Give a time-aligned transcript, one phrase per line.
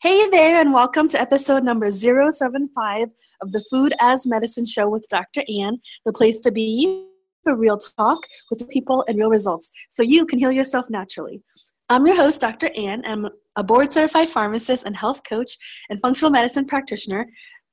[0.00, 3.08] Hey there, and welcome to episode number 075
[3.42, 5.42] of the Food as Medicine Show with Dr.
[5.48, 7.06] Anh, the place to be
[7.42, 8.20] for real talk
[8.50, 11.42] with people and real results so you can heal yourself naturally.
[11.90, 12.70] I'm your host, Dr.
[12.74, 13.04] Anh.
[13.04, 15.58] I'm a board certified pharmacist and health coach
[15.90, 17.26] and functional medicine practitioner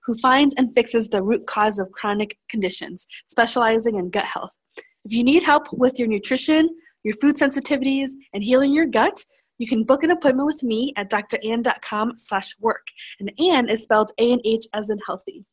[0.06, 4.58] who finds and fixes the root cause of chronic conditions, specializing in gut health.
[5.06, 6.70] If you need help with your nutrition,
[7.04, 9.26] your food sensitivities, and healing your gut,
[9.58, 12.88] you can book an appointment with me at dranh.com slash work.
[13.20, 15.46] And Anh is spelled A-N-H as in healthy.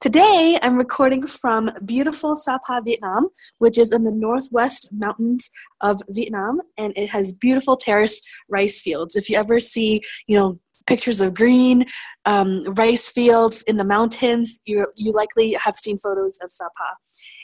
[0.00, 3.28] Today, I'm recording from beautiful Sapa, Vietnam,
[3.58, 5.48] which is in the northwest mountains
[5.80, 9.16] of Vietnam, and it has beautiful terraced rice fields.
[9.16, 11.86] If you ever see, you know, pictures of green
[12.26, 14.58] um, rice fields in the mountains.
[14.64, 16.96] You, you likely have seen photos of Sapa.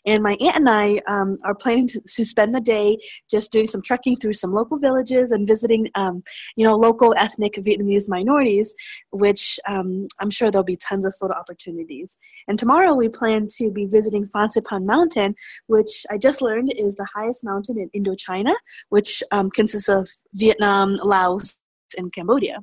[0.06, 2.96] And my aunt and I um, are planning to, to, spend the day
[3.30, 6.22] just doing some trekking through some local villages and visiting, um,
[6.56, 8.74] you know, local ethnic Vietnamese minorities,
[9.10, 12.16] which um, I'm sure there'll be tons of photo opportunities.
[12.48, 14.48] And tomorrow we plan to be visiting Phan
[14.86, 15.34] Mountain,
[15.66, 18.54] which I just learned is the highest mountain in Indochina,
[18.88, 21.56] which um, consists of Vietnam, Laos,
[21.96, 22.58] and Cambodia.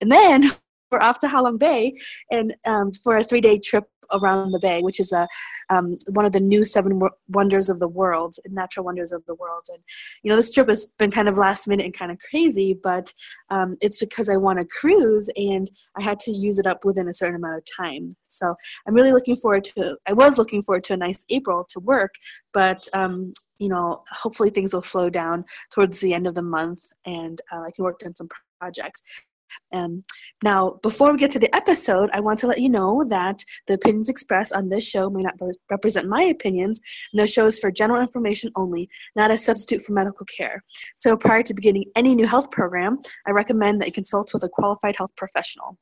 [0.00, 0.52] And then
[0.90, 1.94] we're off to Halong Bay
[2.30, 5.28] and um, for a three-day trip around the bay, which is a
[5.70, 9.64] um, one of the new seven wonders of the world, natural wonders of the world.
[9.68, 9.78] And
[10.22, 13.12] you know, this trip has been kind of last minute and kind of crazy, but
[13.50, 17.08] um, it's because I want to cruise and I had to use it up within
[17.08, 18.10] a certain amount of time.
[18.26, 18.54] So
[18.86, 19.96] I'm really looking forward to.
[20.06, 22.14] I was looking forward to a nice April to work,
[22.52, 26.82] but um, you know, hopefully things will slow down towards the end of the month
[27.04, 28.28] and uh, I can work on some
[28.60, 29.02] projects.
[29.72, 30.02] Um,
[30.42, 33.74] now, before we get to the episode, I want to let you know that the
[33.74, 35.34] opinions expressed on this show may not
[35.70, 36.80] represent my opinions,
[37.12, 40.62] and the show is for general information only, not a substitute for medical care.
[40.96, 44.48] So, prior to beginning any new health program, I recommend that you consult with a
[44.48, 45.76] qualified health professional.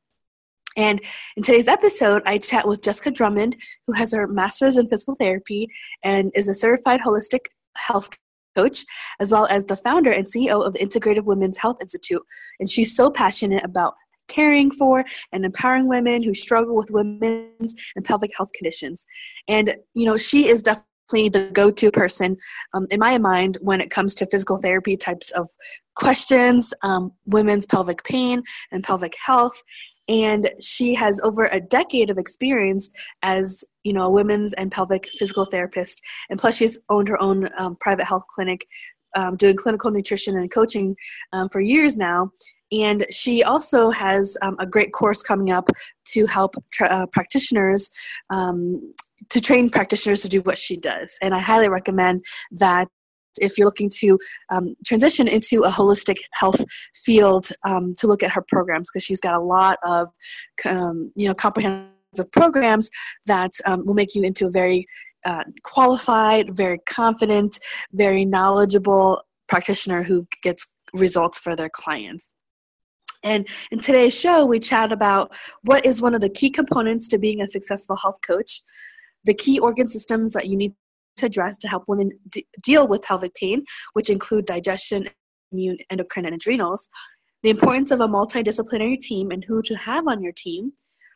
[0.77, 1.01] And
[1.37, 3.57] in today's episode, I chat with Jessica Drummond,
[3.87, 5.69] who has her master's in physical therapy
[6.03, 7.47] and is a certified holistic
[7.77, 8.11] health
[8.57, 8.85] coach,
[9.21, 12.23] as well as the founder and CEO of the Integrative Women's Health Institute.
[12.59, 13.95] And she's so passionate about
[14.29, 19.07] caring for and empowering women who struggle with women's and pelvic health conditions.
[19.49, 22.37] And, you know, she is definitely the go-to person
[22.75, 25.49] um, in my mind when it comes to physical therapy types of
[25.95, 29.63] questions um, women's pelvic pain and pelvic health
[30.09, 32.91] and she has over a decade of experience
[33.23, 36.03] as you know a women's and pelvic physical therapist.
[36.31, 38.67] And plus she's owned her own um, private health clinic
[39.15, 40.95] um, doing clinical nutrition and coaching
[41.33, 42.31] um, for years now.
[42.73, 45.69] And she also has um, a great course coming up
[46.07, 47.91] to help tra- uh, practitioners
[48.31, 48.93] um,
[49.31, 51.17] to train practitioners to do what she does.
[51.23, 52.89] And i highly recommend that
[53.41, 54.19] if you're looking to
[54.51, 56.65] um, transition into a holistic health
[56.95, 60.09] field um, to look at her programs because she's got a lot of
[60.65, 62.91] um, you know comprehensive programs
[63.27, 64.87] that um, will make you into a very
[65.25, 67.59] uh, qualified very confident
[67.93, 72.33] very knowledgeable practitioner who gets results for their clients.
[73.23, 77.19] And in today's show, we chat about what is one of the key components to
[77.19, 78.63] being a successful health coach,
[79.25, 80.75] the key organ systems that you need
[81.17, 85.09] to address to help women d- deal with pelvic pain, which include digestion,
[85.53, 86.89] immune, endocrine, and adrenals,
[87.43, 90.73] the importance of a multidisciplinary team and who to have on your team,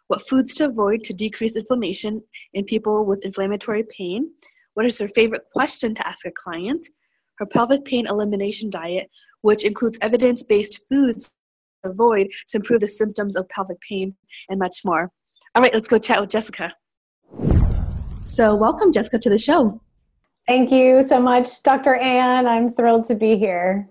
[0.09, 2.23] what foods to avoid to decrease inflammation
[2.53, 4.31] in people with inflammatory pain,
[4.75, 6.87] what is her favorite question to ask a client,
[7.39, 9.11] her pelvic pain elimination diet,
[9.43, 11.33] which includes evidence based foods
[11.83, 14.15] to avoid to improve the symptoms of pelvic pain,
[14.49, 15.11] and much more.
[15.55, 16.73] All right, let's go chat with Jessica.
[18.23, 19.81] So, welcome, Jessica, to the show.
[20.51, 21.95] Thank you so much, Dr.
[21.95, 22.45] Anh.
[22.45, 23.89] I'm thrilled to be here.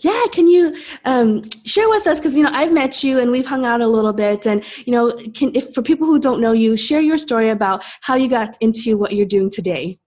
[0.00, 2.18] Yeah, can you um, share with us?
[2.18, 4.92] Because you know I've met you and we've hung out a little bit, and you
[4.92, 8.28] know, can if for people who don't know you, share your story about how you
[8.28, 10.00] got into what you're doing today.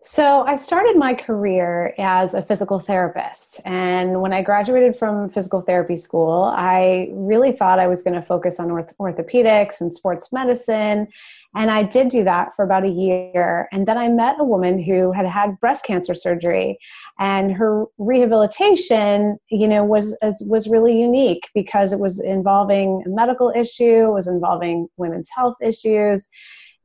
[0.00, 3.60] So, I started my career as a physical therapist.
[3.64, 8.22] And when I graduated from physical therapy school, I really thought I was going to
[8.22, 11.08] focus on orth- orthopedics and sports medicine.
[11.56, 13.68] And I did do that for about a year.
[13.72, 16.78] And then I met a woman who had had breast cancer surgery.
[17.18, 23.52] And her rehabilitation, you know, was, was really unique because it was involving a medical
[23.56, 26.28] issue, was involving women's health issues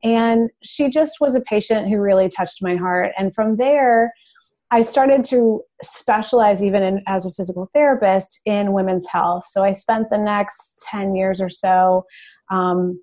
[0.04, 3.12] and she just was a patient who really touched my heart.
[3.18, 4.12] And from there,
[4.70, 9.46] I started to specialize even in, as a physical therapist in women's health.
[9.46, 12.04] So I spent the next 10 years or so
[12.50, 13.00] um,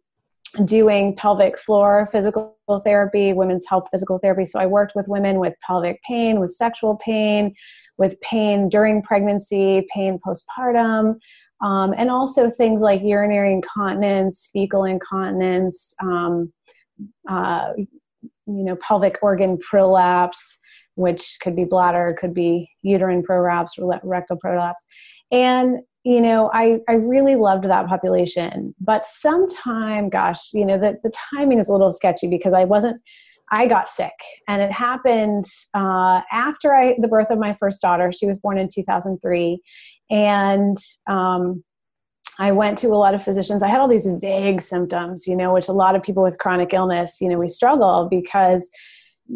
[0.65, 4.45] doing pelvic floor physical therapy, women's health physical therapy.
[4.45, 7.55] So I worked with women with pelvic pain, with sexual pain,
[7.97, 11.15] with pain during pregnancy, pain postpartum,
[11.61, 16.51] um, and also things like urinary incontinence, fecal incontinence, um,
[17.29, 20.59] uh, you know, pelvic organ prolapse,
[20.95, 24.83] which could be bladder, could be uterine prolapse, rectal prolapse.
[25.31, 28.73] And you know, I, I really loved that population.
[28.79, 32.99] But sometime, gosh, you know, the, the timing is a little sketchy because I wasn't,
[33.51, 34.13] I got sick.
[34.47, 35.45] And it happened
[35.75, 38.11] uh, after I, the birth of my first daughter.
[38.11, 39.61] She was born in 2003.
[40.09, 40.77] And
[41.07, 41.63] um,
[42.41, 43.61] I went to a lot of physicians.
[43.61, 46.73] I had all these vague symptoms, you know, which a lot of people with chronic
[46.73, 48.67] illness, you know, we struggle because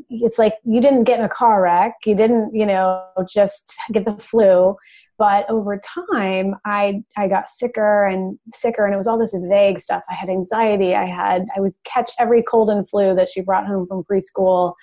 [0.09, 4.05] it's like you didn't get in a car wreck, you didn't, you know, just get
[4.05, 4.75] the flu.
[5.17, 9.79] But over time i i got sicker and sicker and it was all this vague
[9.79, 10.03] stuff.
[10.09, 10.95] I had anxiety.
[10.95, 14.73] I had i would catch every cold and flu that she brought home from preschool.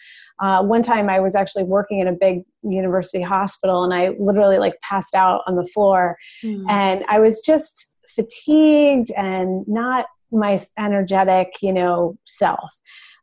[0.41, 4.59] Uh, one time i was actually working in a big university hospital and i literally
[4.59, 6.17] like passed out on the floor.
[6.43, 6.65] Mm.
[6.71, 12.70] and i was just fatigued and not my energetic you know self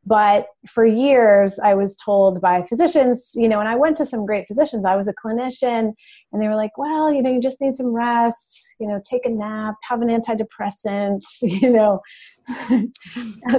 [0.09, 4.25] but for years, I was told by physicians, you know, and I went to some
[4.25, 4.86] great physicians.
[4.86, 5.94] I was a clinician,
[6.31, 9.25] and they were like, well, you know, you just need some rest, you know, take
[9.25, 12.01] a nap, have an antidepressant, you know,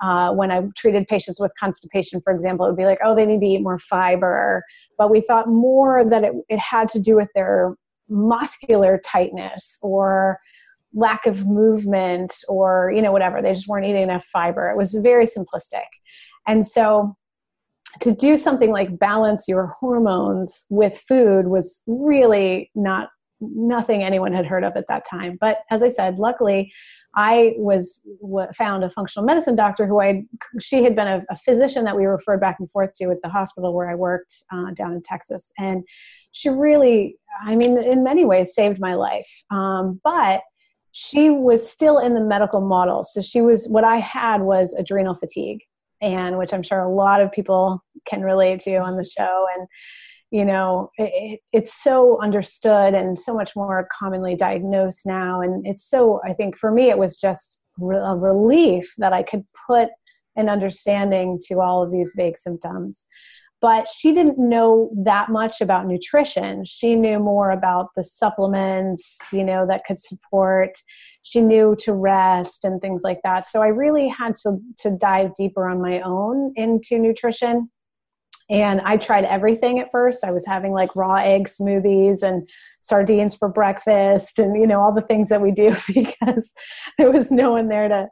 [0.00, 3.26] uh, when I treated patients with constipation, for example, it would be like, oh, they
[3.26, 4.62] need to eat more fiber.
[4.96, 7.74] But we thought more that it, it had to do with their
[8.08, 10.38] muscular tightness or
[10.94, 13.42] lack of movement or, you know, whatever.
[13.42, 14.70] They just weren't eating enough fiber.
[14.70, 15.84] It was very simplistic.
[16.46, 17.16] And so
[18.00, 23.08] to do something like balance your hormones with food was really not
[23.40, 25.38] nothing anyone had heard of at that time.
[25.40, 26.72] But as I said, luckily,
[27.14, 28.04] I was
[28.54, 30.24] found a functional medicine doctor who I
[30.60, 33.28] she had been a, a, physician that we referred back and forth to at the
[33.28, 35.84] hospital where I worked uh, down in Texas, and
[36.32, 39.28] she really, I mean, in many ways, saved my life.
[39.50, 40.42] Um, but
[40.92, 45.14] she was still in the medical model, so she was what I had was adrenal
[45.14, 45.60] fatigue,
[46.00, 49.22] and which I'm sure a lot of people can relate to on the mm-hmm.
[49.22, 49.66] show, and
[50.30, 55.40] you know it, it's so understood and so much more commonly diagnosed now.
[55.40, 59.46] And it's so i think for me it was just a relief that i could
[59.66, 59.88] put
[60.38, 63.06] an understanding to all of these vague symptoms.
[63.60, 66.64] But she didn't know that much about nutrition.
[66.64, 70.78] She knew more about the supplements you know that could support
[71.28, 75.34] she knew to rest and things like that so i really had to to dive
[75.34, 77.68] deeper on my own into nutrition
[78.50, 80.24] and I tried everything at first.
[80.24, 82.48] I was having like raw egg smoothies and
[82.80, 86.52] sardines for breakfast and, you know, all the things that we do because
[86.96, 88.08] there was no one there to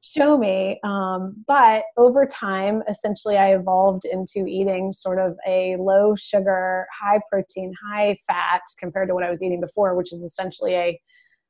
[0.00, 0.80] show me.
[0.84, 7.20] Um, but over time, essentially, I evolved into eating sort of a low sugar, high
[7.30, 11.00] protein, high fat compared to what I was eating before, which is essentially a,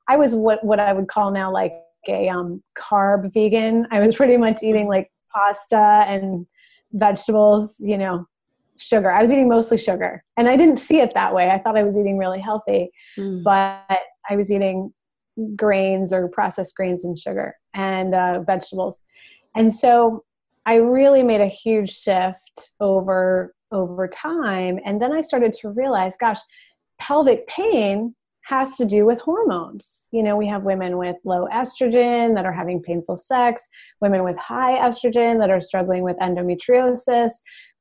[0.08, 1.72] I was what, what I would call now like
[2.08, 3.86] a um, carb vegan.
[3.90, 6.46] I was pretty much eating like pasta and
[6.92, 8.26] vegetables, you know,
[8.78, 9.10] sugar.
[9.10, 10.22] I was eating mostly sugar.
[10.36, 11.50] And I didn't see it that way.
[11.50, 13.42] I thought I was eating really healthy, mm.
[13.42, 13.98] but
[14.28, 14.92] I was eating
[15.54, 19.00] grains or processed grains and sugar and uh, vegetables.
[19.54, 20.24] And so
[20.64, 26.16] I really made a huge shift over over time and then I started to realize
[26.16, 26.38] gosh,
[27.00, 28.14] pelvic pain
[28.46, 30.08] has to do with hormones.
[30.12, 33.68] You know, we have women with low estrogen that are having painful sex,
[34.00, 37.32] women with high estrogen that are struggling with endometriosis.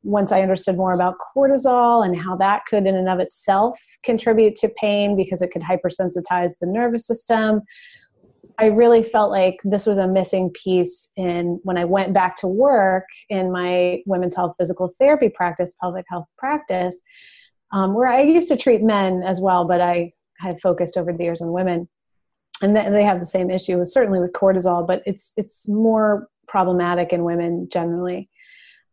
[0.02, 4.56] Once I understood more about cortisol and how that could, in and of itself, contribute
[4.58, 7.62] to pain because it could hypersensitize the nervous system,
[8.58, 12.48] I really felt like this was a missing piece in when I went back to
[12.48, 17.02] work in my women's health physical therapy practice, pelvic health practice,
[17.72, 21.24] um, where I used to treat men as well, but I had focused over the
[21.24, 21.88] years on women.
[22.62, 27.24] and they have the same issue, certainly with cortisol, but it's it's more problematic in
[27.24, 28.30] women generally.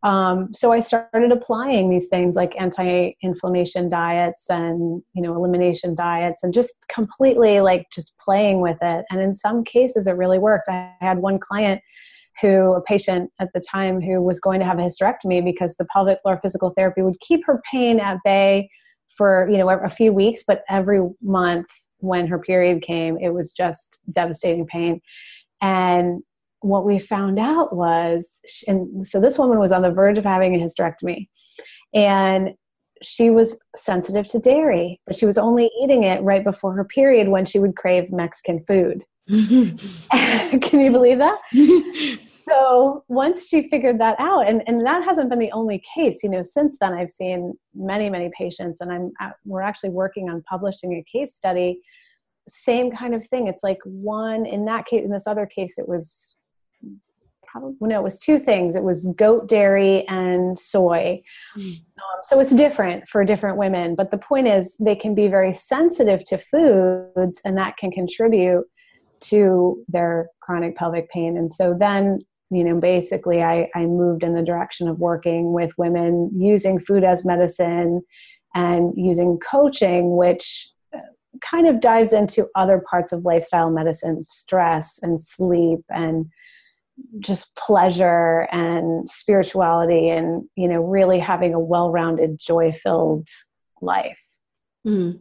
[0.03, 6.43] Um, so I started applying these things like anti-inflammation diets and you know elimination diets,
[6.43, 9.05] and just completely like just playing with it.
[9.11, 10.69] And in some cases, it really worked.
[10.69, 11.81] I had one client
[12.41, 15.85] who a patient at the time who was going to have a hysterectomy because the
[15.85, 18.69] pelvic floor physical therapy would keep her pain at bay
[19.17, 21.67] for you know a few weeks but every month
[21.99, 25.01] when her period came it was just devastating pain.
[25.61, 26.23] And
[26.61, 30.55] what we found out was and so this woman was on the verge of having
[30.55, 31.29] a hysterectomy.
[31.95, 32.51] And
[33.03, 37.29] she was sensitive to dairy but she was only eating it right before her period
[37.29, 39.05] when she would crave mexican food.
[39.29, 41.39] Can you believe that
[42.49, 46.29] so once she figured that out and, and that hasn't been the only case you
[46.29, 49.13] know since then i've seen many many patients and i'm
[49.45, 51.81] we're actually working on publishing a case study.
[52.49, 53.47] Same kind of thing.
[53.47, 56.37] It's like one in that case in this other case it was
[57.47, 58.75] probably no it was two things.
[58.75, 61.23] It was goat dairy and soy.
[61.57, 61.73] Mm.
[61.73, 65.53] um, so it's different for different women but the point is they can be very
[65.53, 68.65] sensitive to foods and that can contribute
[69.21, 71.37] to their chronic pelvic pain.
[71.37, 72.19] And so then
[72.53, 77.03] you know basically I, I moved in the direction of working with women using food
[77.03, 78.03] as medicine
[78.55, 80.99] and using coaching which uh,
[81.41, 86.27] kind of dives into other parts of lifestyle medicine stress and sleep and
[87.21, 93.27] just pleasure and spirituality and you know really having a well-rounded joy-filled
[93.81, 94.21] life
[94.87, 95.19] mm.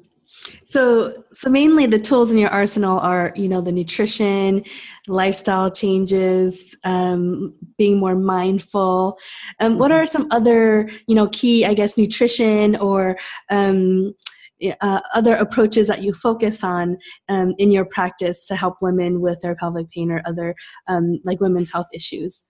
[0.65, 4.63] So, so mainly the tools in your arsenal are, you know, the nutrition,
[5.07, 9.17] lifestyle changes, um, being more mindful.
[9.59, 13.17] Um, what are some other, you know, key, I guess, nutrition or
[13.49, 14.13] um,
[14.81, 16.97] uh, other approaches that you focus on
[17.29, 20.55] um, in your practice to help women with their pelvic pain or other,
[20.87, 22.43] um, like, women's health issues?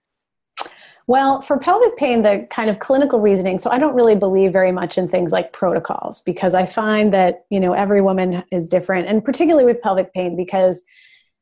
[1.08, 4.70] Well, for pelvic pain, the kind of clinical reasoning, so I don't really believe very
[4.72, 9.08] much in things like protocols because I find that, you know, every woman is different,
[9.08, 10.84] and particularly with pelvic pain because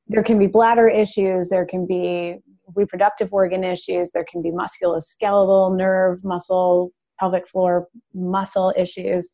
[0.08, 2.36] there can be bladder issues, there can be
[2.74, 9.30] reproductive organ issues, there can be musculoskeletal, nerve, muscle, pelvic floor muscle issues.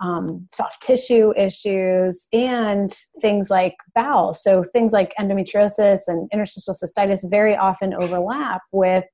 [0.00, 4.34] Um, soft tissue issues and things like bowel.
[4.34, 9.04] So things like endometriosis and interstitial cystitis very often overlap with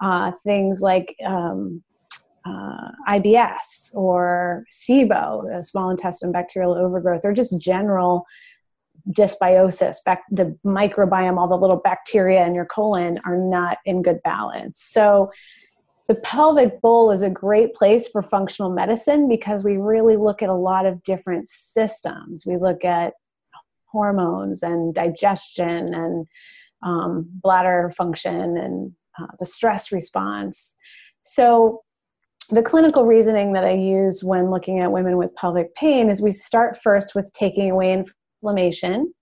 [0.00, 1.82] uh, things like um,
[2.46, 8.24] uh, IBS or SIBO, small intestine bacterial overgrowth, or just general
[9.10, 14.20] dysbiosis, back, the microbiome, all the little bacteria in your colon are not in good
[14.22, 14.80] balance.
[14.80, 15.30] So,
[16.08, 20.48] the pelvic bowl is a great place for functional medicine because we really look at
[20.48, 22.46] a lot of different systems.
[22.46, 23.12] We look at
[23.84, 26.26] hormones and digestion and
[26.82, 30.76] um, bladder function and uh, the stress response.
[31.22, 31.82] So,
[32.50, 36.32] the clinical reasoning that I use when looking at women with pelvic pain is we
[36.32, 39.12] start first with taking away inflammation.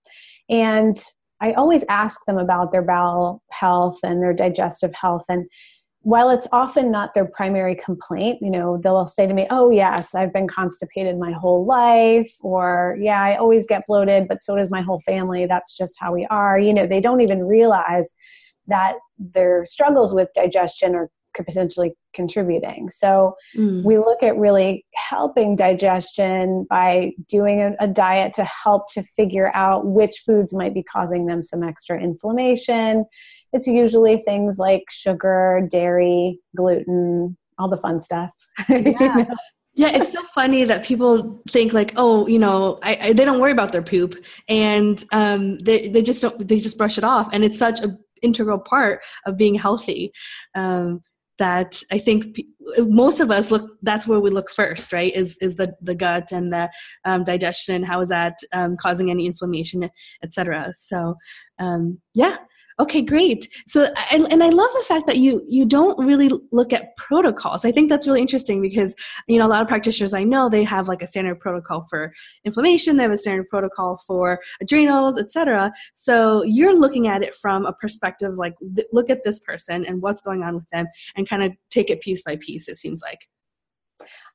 [0.49, 0.97] And
[1.41, 5.25] I always ask them about their bowel health and their digestive health.
[5.27, 5.45] And
[6.01, 10.15] while it's often not their primary complaint, you know, they'll say to me, Oh, yes,
[10.15, 14.71] I've been constipated my whole life, or Yeah, I always get bloated, but so does
[14.71, 15.45] my whole family.
[15.45, 16.57] That's just how we are.
[16.57, 18.13] You know, they don't even realize
[18.67, 21.09] that their struggles with digestion are
[21.45, 22.89] potentially contributing.
[22.89, 23.83] So mm.
[23.83, 29.51] we look at really helping digestion by doing a, a, diet to help to figure
[29.53, 33.05] out which foods might be causing them some extra inflammation.
[33.53, 38.31] It's usually things like sugar, dairy, gluten, all the fun stuff.
[38.69, 38.77] Yeah.
[38.79, 39.25] you know?
[39.77, 43.39] Yeah, it's so funny that people think like, oh, you know, I, I, they don't
[43.39, 44.15] worry about their poop,
[44.49, 47.95] and um, they they just don't they just brush it off, and it's such a
[48.21, 50.11] integral part of being healthy.
[50.55, 51.01] Um,
[51.37, 52.39] that I think
[52.79, 53.69] most of us look.
[53.83, 55.15] That's where we look first, right?
[55.15, 56.69] Is is the the gut and the
[57.05, 57.83] um, digestion?
[57.83, 59.89] How is that um, causing any inflammation,
[60.23, 60.73] etc.
[60.75, 61.15] So,
[61.59, 62.37] um, yeah,
[62.79, 63.49] Okay, great.
[63.65, 67.65] So, and, and I love the fact that you you don't really look at protocols.
[67.65, 68.93] I think that's really interesting because
[69.27, 72.13] you know a lot of practitioners I know they have like a standard protocol for
[72.45, 75.73] inflammation, they have a standard protocol for adrenals, etc.
[75.95, 79.99] So you're looking at it from a perspective like th- look at this person and
[80.01, 82.67] what's going on with them, and kind of take it piece by piece.
[82.67, 83.27] It seems like.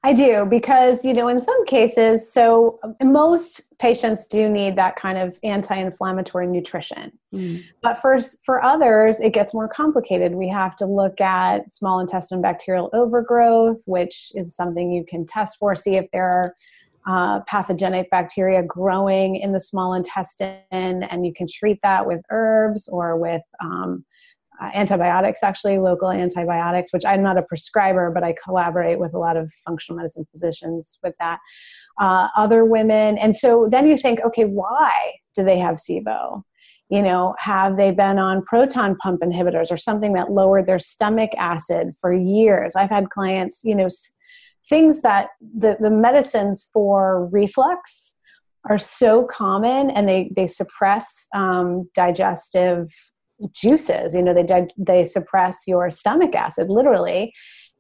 [0.05, 5.17] I do because, you know, in some cases, so most patients do need that kind
[5.17, 7.13] of anti inflammatory nutrition.
[7.33, 7.63] Mm.
[7.83, 10.35] But for, for others, it gets more complicated.
[10.35, 15.57] We have to look at small intestine bacterial overgrowth, which is something you can test
[15.59, 16.55] for, see if there are
[17.07, 22.89] uh, pathogenic bacteria growing in the small intestine, and you can treat that with herbs
[22.89, 24.05] or with um,
[24.61, 29.19] uh, antibiotics, actually, local antibiotics, which I'm not a prescriber, but I collaborate with a
[29.19, 31.39] lot of functional medicine physicians with that.
[32.01, 36.43] Uh, other women, and so then you think, okay, why do they have SIBO?
[36.89, 41.31] You know, have they been on proton pump inhibitors or something that lowered their stomach
[41.39, 42.77] acid for years?
[42.77, 43.89] I've had clients, you know,
[44.69, 48.17] things that the, the medicines for reflux
[48.69, 52.89] are so common and they, they suppress um, digestive
[53.53, 57.33] juices you know they they suppress your stomach acid literally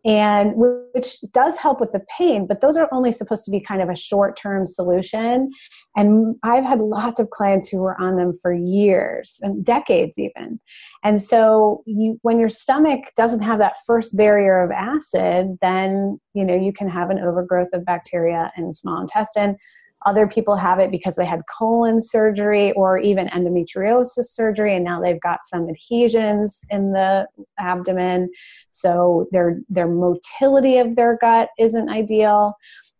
[0.04, 3.80] and which does help with the pain but those are only supposed to be kind
[3.80, 5.50] of a short term solution.
[5.96, 10.60] And i've had lots of clients who were on them for years and decades even.
[11.04, 16.44] And so you when your stomach doesn't have that first barrier of acid then you
[16.44, 19.56] know you can have an overgrowth of bacteria in small intestine
[20.06, 25.00] other people have it because they had colon surgery or even endometriosis surgery, and now
[25.00, 27.26] they've got some adhesions in the
[27.58, 28.30] abdomen.
[28.70, 32.54] So their their motility of their gut isn't ideal.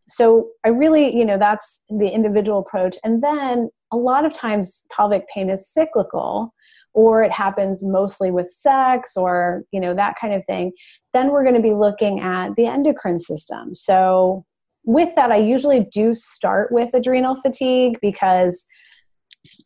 [0.08, 2.96] So I really, you know, that's the individual approach.
[3.02, 6.52] And then a lot of times pelvic pain is cyclical
[6.94, 10.72] or it happens mostly with sex or you know that kind of thing
[11.12, 14.44] then we're going to be looking at the endocrine system so
[14.84, 18.64] with that, I usually do start with adrenal fatigue because,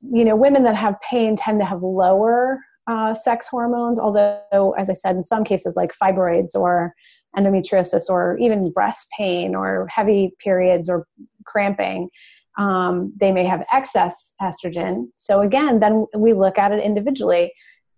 [0.03, 4.91] you know, women that have pain tend to have lower uh, sex hormones, although, as
[4.91, 6.95] I said, in some cases like fibroids or
[7.37, 11.07] endometriosis or even breast pain or heavy periods or
[11.45, 12.09] cramping,
[12.59, 15.09] um, they may have excess estrogen.
[15.17, 17.53] So, again, then we look at it individually.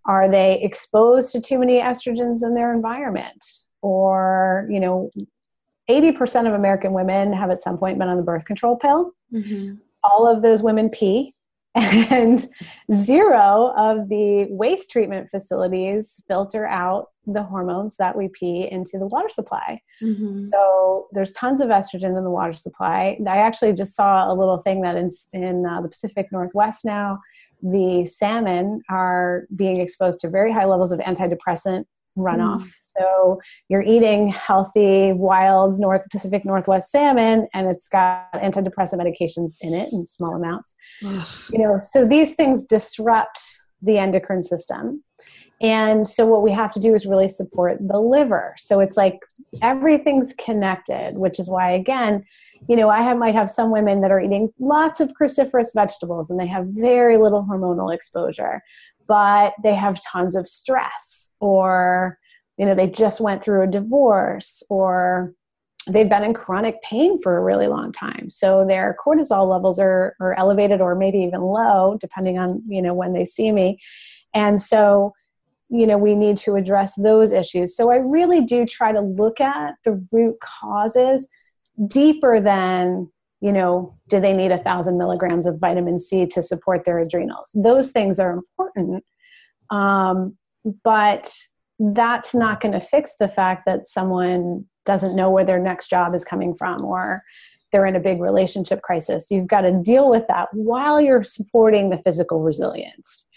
[0.05, 3.45] Are they exposed to too many estrogens in their environment?
[3.81, 5.09] Or, you know,
[5.89, 9.11] 80% of American women have at some point been on the birth control pill.
[9.33, 9.75] Mm-hmm.
[10.03, 11.33] All of those women pee,
[11.75, 12.49] and
[12.91, 19.05] zero of the waste treatment facilities filter out the hormones that we pee into the
[19.05, 19.79] water supply.
[20.01, 20.47] Mm-hmm.
[20.51, 23.19] So there's tons of estrogen in the water supply.
[23.27, 27.19] I actually just saw a little thing that in, in uh, the Pacific Northwest now,
[27.61, 31.85] the salmon are being exposed to very high levels of antidepressant
[32.17, 32.63] runoff.
[32.63, 32.73] Mm.
[32.81, 39.73] So you're eating healthy, wild North Pacific Northwest salmon, and it's got antidepressant medications in
[39.73, 40.75] it in small amounts.
[41.51, 43.39] you know, so these things disrupt
[43.81, 45.03] the endocrine system.
[45.61, 48.55] And so what we have to do is really support the liver.
[48.57, 49.19] So it's like
[49.61, 52.25] everything's connected, which is why again,
[52.67, 56.29] you know, I have, might have some women that are eating lots of cruciferous vegetables
[56.29, 58.61] and they have very little hormonal exposure
[59.09, 62.17] but they have tons of stress or
[62.57, 65.33] you know they just went through a divorce or
[65.87, 68.29] they've been in chronic pain for a really long time.
[68.29, 72.93] So their cortisol levels are, are elevated or maybe even low depending on you know
[72.93, 73.79] when they see me.
[74.33, 75.13] And so
[75.69, 77.75] you know we need to address those issues.
[77.75, 81.27] So i really do try to look at the root causes
[81.87, 83.09] deeper than
[83.41, 87.51] you know, do they need a thousand milligrams of vitamin C to support their adrenals?
[87.55, 89.03] Those things are important.
[89.69, 90.37] Um,
[90.83, 91.31] but
[91.79, 96.13] that's not going to fix the fact that someone doesn't know where their next job
[96.13, 97.23] is coming from or
[97.71, 99.29] they're in a big relationship crisis.
[99.29, 103.27] You've got to deal with that while you're supporting the physical resilience.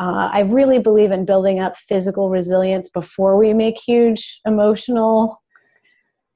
[0.00, 5.40] Uh, I really believe in building up physical resilience before we make huge emotional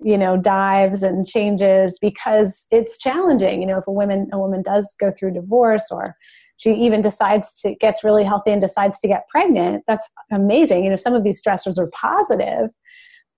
[0.00, 3.60] you know dives and changes because it's challenging.
[3.60, 6.16] You know if a woman a woman does go through divorce or
[6.56, 10.84] she even decides to gets really healthy and decides to get pregnant that's amazing.
[10.84, 12.70] You know some of these stressors are positive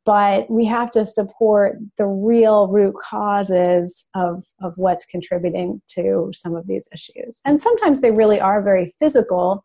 [0.07, 6.57] but we have to support the real root causes of, of what's contributing to some
[6.57, 7.43] of these issues.
[7.45, 9.63] And sometimes they really are very physical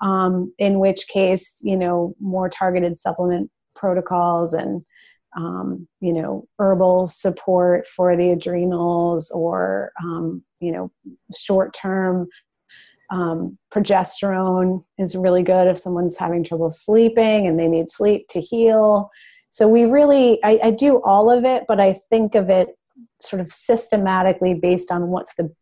[0.00, 4.82] um, in which case you know more targeted supplement protocols and
[5.36, 10.90] um, you know, herbal support for the adrenals or, um, you know,
[11.36, 12.28] short term
[13.10, 18.40] um, progesterone is really good if someone's having trouble sleeping and they need sleep to
[18.40, 19.10] heal.
[19.50, 22.68] So we really, I, I do all of it, but I think of it
[23.20, 25.54] sort of systematically based on what's the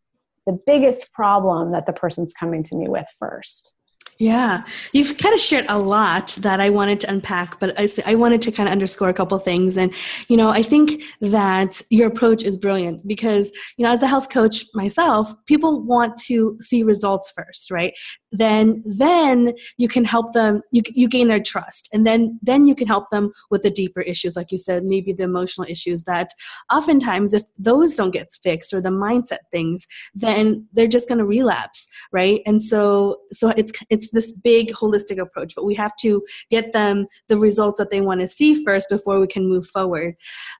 [0.45, 3.72] the biggest problem that the person's coming to me with first.
[4.19, 8.15] Yeah, you've kind of shared a lot that I wanted to unpack, but I, I
[8.15, 9.77] wanted to kind of underscore a couple things.
[9.77, 9.93] And,
[10.27, 14.29] you know, I think that your approach is brilliant because, you know, as a health
[14.29, 17.93] coach myself, people want to see results first, right?
[18.33, 21.87] Then then you can help them you, you gain their trust.
[21.93, 25.13] And then then you can help them with the deeper issues like you said maybe
[25.13, 26.31] the emotional issues that
[26.71, 31.25] oftentimes if those don't get fixed or the mindset things then they're just going to
[31.25, 32.41] relapse right?
[32.45, 37.05] And so so it's it's this big holistic approach but we have to get them
[37.27, 40.15] the results that they want to see first before we can move forward.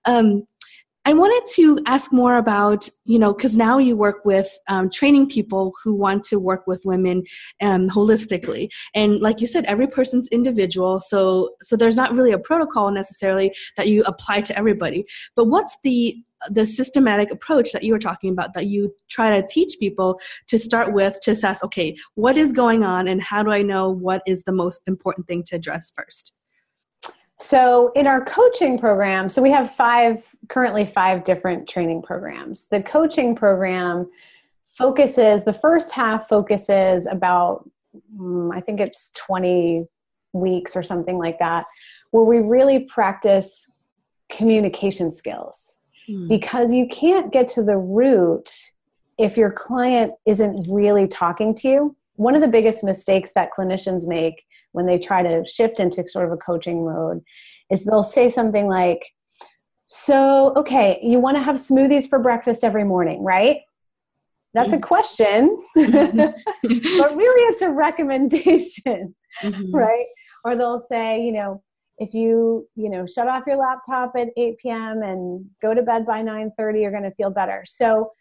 [0.05, 0.43] Um,
[1.05, 5.27] I wanted to ask more about, you know, because now you work with um, training
[5.27, 7.23] people who want to work with women
[7.61, 12.39] um, holistically, and like you said, every person's individual, so so there's not really a
[12.39, 15.05] protocol necessarily that you apply to everybody.
[15.35, 16.15] But what's the
[16.49, 20.59] the systematic approach that you were talking about that you try to teach people to
[20.59, 24.21] start with to assess, okay, what is going on, and how do I know what
[24.25, 26.33] is the most important thing to address first?
[27.43, 32.69] So, in our coaching program, so we have five, currently five different training programs.
[32.69, 34.09] The coaching program
[34.65, 37.69] focuses, the first half focuses about,
[38.17, 39.85] um, I think it's 20
[40.31, 41.65] weeks or something like that,
[42.11, 43.69] where we really practice
[44.29, 45.79] communication skills.
[46.09, 46.29] Mm.
[46.29, 48.53] Because you can't get to the root
[49.17, 51.95] if your client isn't really talking to you.
[52.15, 56.25] One of the biggest mistakes that clinicians make when they try to shift into sort
[56.25, 57.21] of a coaching mode
[57.71, 59.01] is they'll say something like,
[59.87, 63.61] So, okay, you want to have smoothies for breakfast every morning, right?
[64.53, 64.83] That's a mm-hmm.
[64.83, 66.17] question, mm-hmm.
[66.99, 69.75] but really it's a recommendation, mm-hmm.
[69.75, 70.05] right?
[70.45, 71.63] Or they'll say, you know,
[71.97, 76.05] if you you know shut off your laptop at 8 p.m and go to bed
[76.05, 78.11] by 9.30 you're going to feel better so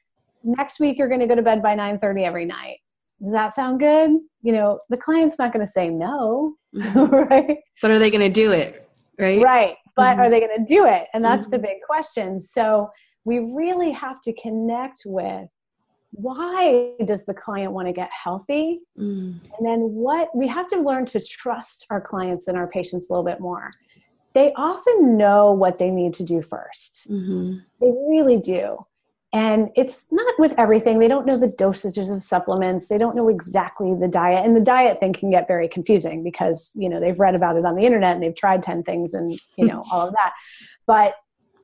[0.45, 2.79] next week you're going to go to bed by 9.30 every night
[3.23, 4.11] does that sound good?
[4.43, 7.15] You know, the client's not going to say no, mm-hmm.
[7.15, 7.59] right?
[7.81, 8.89] But are they going to do it?
[9.19, 9.43] Right.
[9.43, 9.77] Right.
[9.95, 10.21] But mm-hmm.
[10.21, 11.07] are they going to do it?
[11.15, 11.53] And that's mm-hmm.
[11.53, 12.41] the big question.
[12.41, 12.91] So
[13.25, 15.49] we really have to connect with
[16.13, 18.81] why does the client want to get healthy?
[18.99, 19.41] Mm.
[19.59, 23.13] And then what we have to learn to trust our clients and our patients a
[23.13, 23.71] little bit more.
[24.35, 27.57] They often know what they need to do 1st mm-hmm.
[27.81, 28.79] They really do
[29.33, 30.99] and it's not with everything.
[30.99, 32.89] They don't know the dosages of supplements.
[32.89, 34.45] They don't know exactly the diet.
[34.45, 37.65] And the diet thing can get very confusing because you know they've read about it
[37.65, 40.33] on the internet and they've tried 10 things and you know all of that.
[40.87, 41.15] But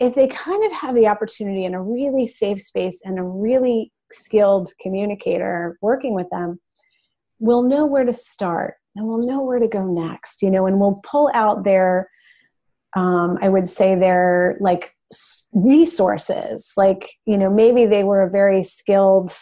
[0.00, 3.92] if they kind of have the opportunity in a really safe space and a really
[4.12, 6.58] skilled communicator working with them
[7.38, 10.80] we'll know where to start and we'll know where to go next you know and
[10.80, 12.08] we'll pull out their
[12.96, 14.94] um, i would say their like
[15.52, 16.72] resources.
[16.76, 19.32] Like you know maybe they were a very skilled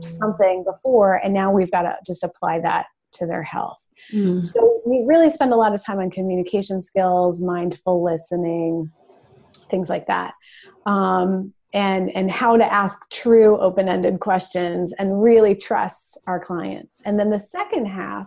[0.00, 3.82] something before and now we've got to just apply that to their health.
[4.12, 4.44] Mm.
[4.44, 8.90] so we really spend a lot of time on communication skills mindful listening
[9.72, 10.34] things like that.
[10.86, 17.02] Um, and and how to ask true open-ended questions and really trust our clients.
[17.04, 18.26] And then the second half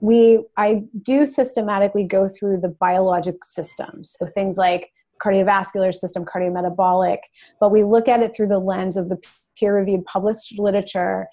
[0.00, 4.16] we i do systematically go through the biologic systems.
[4.18, 4.90] So things like
[5.22, 7.18] cardiovascular system, cardiometabolic,
[7.60, 9.18] but we look at it through the lens of the
[9.58, 11.28] peer reviewed published literature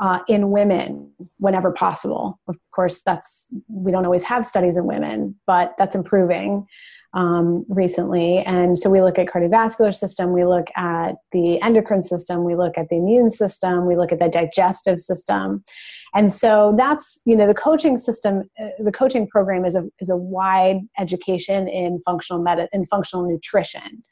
[0.00, 2.38] uh, in women whenever possible.
[2.48, 6.66] Of course, that's we don't always have studies in women, but that's improving
[7.14, 8.38] um, recently.
[8.40, 12.76] And so we look at cardiovascular system, we look at the endocrine system, we look
[12.76, 15.64] at the immune system, we look at the digestive system.
[16.14, 20.10] And so that's, you know, the coaching system, uh, the coaching program is a, is
[20.10, 24.04] a wide education in functional med- in functional nutrition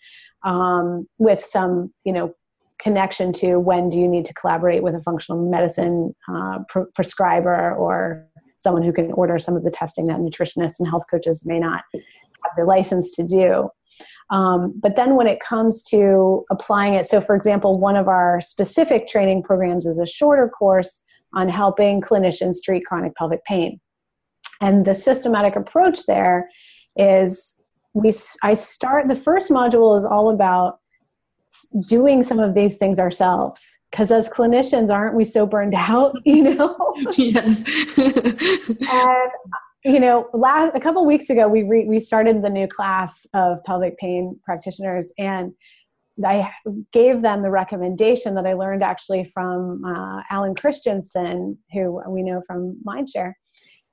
[0.45, 2.35] um, with some, you know,
[2.79, 7.75] connection to when do you need to collaborate with a functional medicine uh, pr- prescriber
[7.75, 8.27] or
[8.59, 11.85] someone who can order some of the testing that nutritionists and health coaches may not
[12.43, 13.69] have the license to do.
[14.31, 18.41] Um, but then when it comes to applying it, so for example, one of our
[18.41, 21.03] specific training programs is a shorter course
[21.35, 23.81] on helping clinicians treat chronic pelvic pain.
[24.61, 26.49] And the systematic approach there
[26.97, 27.61] is
[27.93, 30.81] we I start the first module is all about
[31.89, 36.55] doing some of these things ourselves because as clinicians aren't we so burned out you
[36.55, 36.77] know
[37.17, 37.63] yes
[37.97, 39.31] and
[39.87, 43.63] you know last a couple weeks ago we re, we started the new class of
[43.65, 45.53] pelvic pain practitioners and
[46.25, 46.51] I
[46.93, 52.43] gave them the recommendation that I learned actually from uh, Alan Christianson, who we know
[52.47, 53.35] from Mindshare.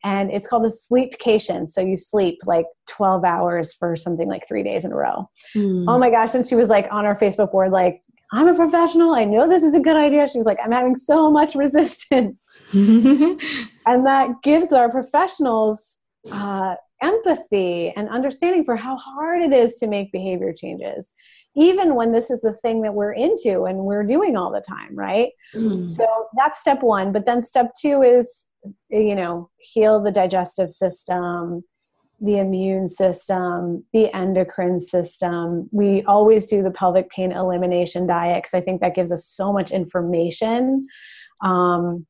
[0.05, 1.67] And it's called a sleepcation.
[1.67, 5.29] So you sleep like 12 hours for something like three days in a row.
[5.55, 5.85] Mm.
[5.87, 6.33] Oh my gosh.
[6.33, 8.01] And she was like on our Facebook board, like,
[8.33, 9.13] I'm a professional.
[9.13, 10.27] I know this is a good idea.
[10.27, 12.45] She was like, I'm having so much resistance.
[12.73, 13.37] and
[13.85, 15.99] that gives our professionals
[16.31, 21.11] uh, empathy and understanding for how hard it is to make behavior changes,
[21.55, 24.95] even when this is the thing that we're into and we're doing all the time,
[24.95, 25.29] right?
[25.53, 25.89] Mm.
[25.89, 27.11] So that's step one.
[27.11, 28.47] But then step two is
[28.89, 31.63] you know, heal the digestive system,
[32.21, 35.69] the immune system, the endocrine system.
[35.71, 39.51] We always do the pelvic pain elimination diet because I think that gives us so
[39.51, 40.87] much information.
[41.41, 42.05] Um,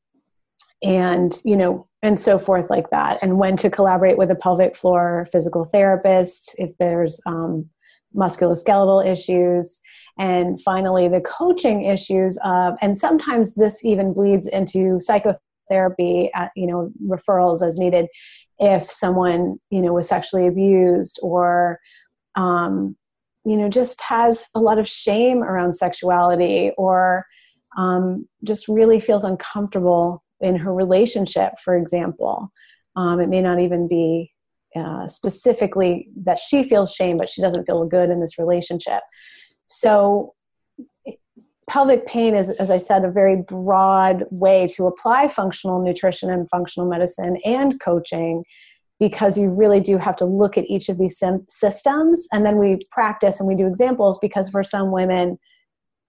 [0.84, 4.76] and you know and so forth like that and when to collaborate with a pelvic
[4.76, 7.68] floor physical therapist if there's um,
[8.14, 9.80] musculoskeletal issues
[10.18, 16.66] and finally the coaching issues of and sometimes this even bleeds into psychotherapy at, you
[16.66, 18.06] know referrals as needed
[18.58, 21.78] if someone you know was sexually abused or
[22.36, 22.96] um,
[23.44, 27.26] you know just has a lot of shame around sexuality or
[27.76, 32.52] um, just really feels uncomfortable in her relationship, for example.
[32.96, 34.32] Um, it may not even be
[34.76, 39.00] uh, specifically that she feels shame, but she doesn't feel good in this relationship.
[39.66, 40.33] So,
[41.68, 46.48] pelvic pain is, as I said, a very broad way to apply functional nutrition and
[46.48, 48.44] functional medicine and coaching
[49.00, 52.28] because you really do have to look at each of these systems.
[52.32, 55.38] And then we practice and we do examples because for some women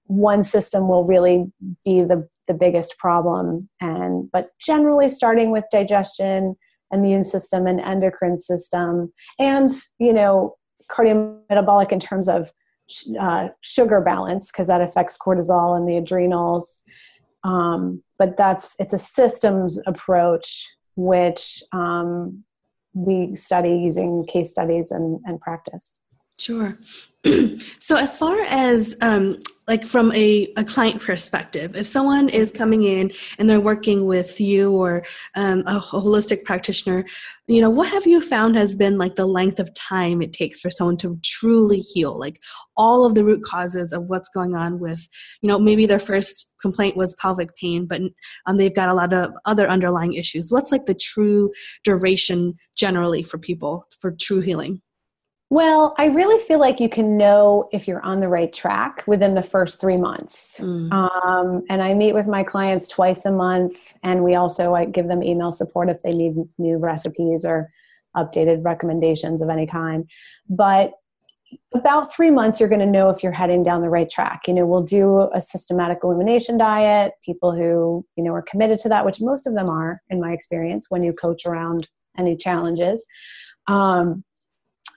[0.08, 1.52] one system will really
[1.84, 3.68] be the, the biggest problem.
[3.82, 6.56] And but generally starting with digestion
[6.92, 10.56] immune system and endocrine system and you know
[10.90, 12.52] cardiometabolic in terms of
[13.20, 16.84] uh, sugar balance because that affects cortisol and the adrenals.
[17.44, 22.44] Um, but that's it's a systems approach which um,
[22.94, 26.00] we study using case studies and, and practice
[26.38, 26.78] Sure.
[27.80, 32.84] so, as far as um, like from a, a client perspective, if someone is coming
[32.84, 35.04] in and they're working with you or
[35.36, 37.06] um, a holistic practitioner,
[37.48, 40.60] you know, what have you found has been like the length of time it takes
[40.60, 42.40] for someone to truly heal, like
[42.78, 45.08] all of the root causes of what's going on with,
[45.42, 48.02] you know, maybe their first complaint was pelvic pain, but
[48.46, 50.52] um, they've got a lot of other underlying issues.
[50.52, 51.52] What's like the true
[51.84, 54.82] duration generally for people for true healing?
[55.56, 59.36] Well, I really feel like you can know if you're on the right track within
[59.36, 60.60] the first three months.
[60.60, 60.92] Mm.
[60.92, 65.08] Um, and I meet with my clients twice a month, and we also I give
[65.08, 67.70] them email support if they need new recipes or
[68.18, 70.10] updated recommendations of any kind.
[70.50, 70.92] But
[71.74, 74.42] about three months, you're going to know if you're heading down the right track.
[74.48, 77.14] You know, we'll do a systematic elimination diet.
[77.24, 80.34] People who you know are committed to that, which most of them are, in my
[80.34, 81.88] experience, when you coach around
[82.18, 83.06] any challenges.
[83.68, 84.26] Um,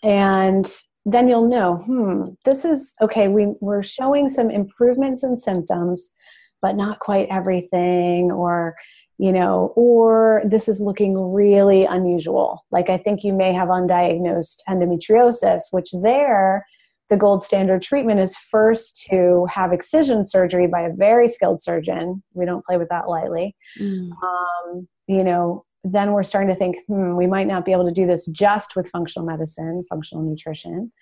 [0.02, 6.12] and then you'll know hmm this is okay we, we're showing some improvements in symptoms
[6.60, 8.74] but not quite everything or
[9.18, 12.64] you know or this is looking really unusual.
[12.70, 16.64] Like i think you may have undiagnosed endometriosis which there
[17.10, 22.22] the gold standard treatment is first to have excision surgery by a very skilled surgeon.
[22.34, 23.56] We don't play with that lightly.
[23.80, 24.10] Mm.
[24.22, 27.92] um, you know then we're starting to think, hmm, we might not be able to
[27.92, 30.92] do this just with functional medicine, functional nutrition.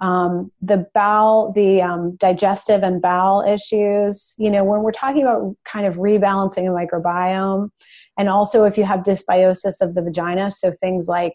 [0.00, 5.56] Um, the bowel, the um, digestive and bowel issues, you know, when we're talking about
[5.64, 7.70] kind of rebalancing a microbiome,
[8.18, 11.34] and also if you have dysbiosis of the vagina, so things like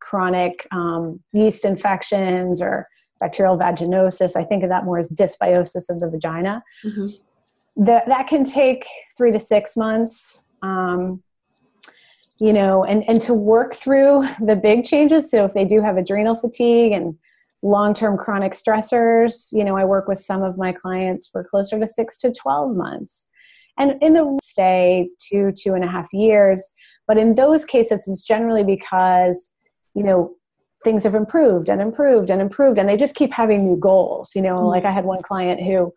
[0.00, 2.88] chronic um, yeast infections or
[3.20, 6.62] bacterial vaginosis, I think of that more as dysbiosis of the vagina.
[6.84, 7.84] Mm-hmm.
[7.84, 8.86] That, that can take
[9.16, 10.44] three to six months.
[10.62, 11.22] Um,
[12.38, 15.30] you know, and, and to work through the big changes.
[15.30, 17.16] So if they do have adrenal fatigue and
[17.62, 21.86] long-term chronic stressors, you know, I work with some of my clients for closer to
[21.86, 23.28] six to 12 months.
[23.78, 26.74] And in the stay two, two and a half years.
[27.06, 29.50] But in those cases, it's generally because,
[29.94, 30.36] you know,
[30.84, 34.32] things have improved and improved and improved and they just keep having new goals.
[34.34, 34.66] You know, mm-hmm.
[34.66, 35.92] like I had one client who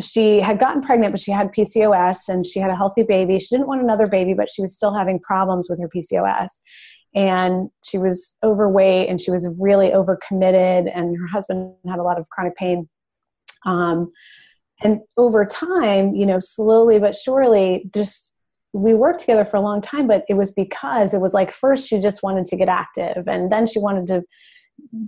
[0.00, 3.38] she had gotten pregnant, but she had PCOS and she had a healthy baby.
[3.38, 6.60] She didn't want another baby, but she was still having problems with her PCOS.
[7.14, 12.18] And she was overweight and she was really overcommitted, and her husband had a lot
[12.18, 12.88] of chronic pain.
[13.66, 14.12] Um,
[14.82, 18.32] and over time, you know, slowly but surely, just
[18.72, 21.86] we worked together for a long time, but it was because it was like first
[21.86, 24.22] she just wanted to get active, and then she wanted to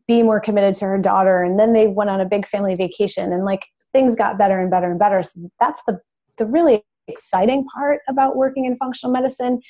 [0.06, 3.32] be more committed to her daughter, and then they went on a big family vacation,
[3.32, 3.64] and like
[3.94, 5.22] things got better and better and better.
[5.22, 5.98] So that's the
[6.36, 9.60] the really exciting part about working in functional medicine.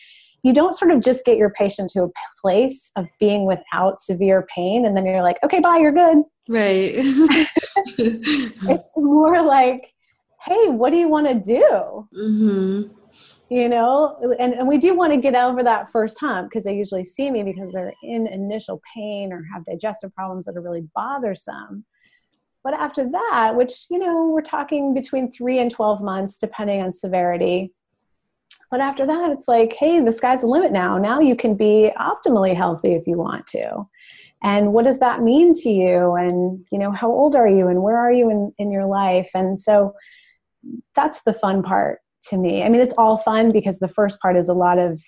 [0.42, 2.08] You don't sort of just get your patient to a
[2.40, 6.18] place of being without severe pain and then you're like, okay, bye, you're good.
[6.48, 6.92] Right.
[7.98, 9.92] it's more like,
[10.42, 12.08] hey, what do you want to do?
[12.14, 12.82] Mm-hmm.
[13.50, 16.74] You know, and, and we do want to get over that first hump because they
[16.74, 20.88] usually see me because they're in initial pain or have digestive problems that are really
[20.94, 21.84] bothersome.
[22.64, 26.90] But after that, which, you know, we're talking between three and 12 months, depending on
[26.92, 27.72] severity,
[28.70, 30.98] But after that, it's like, hey, the sky's the limit now.
[30.98, 33.86] Now you can be optimally healthy if you want to.
[34.42, 36.14] And what does that mean to you?
[36.14, 39.30] And, you know, how old are you and where are you in, in your life?
[39.34, 39.94] And so
[40.94, 42.00] that's the fun part
[42.30, 42.62] to me.
[42.62, 45.00] I mean, it's all fun because the first part is a lot of,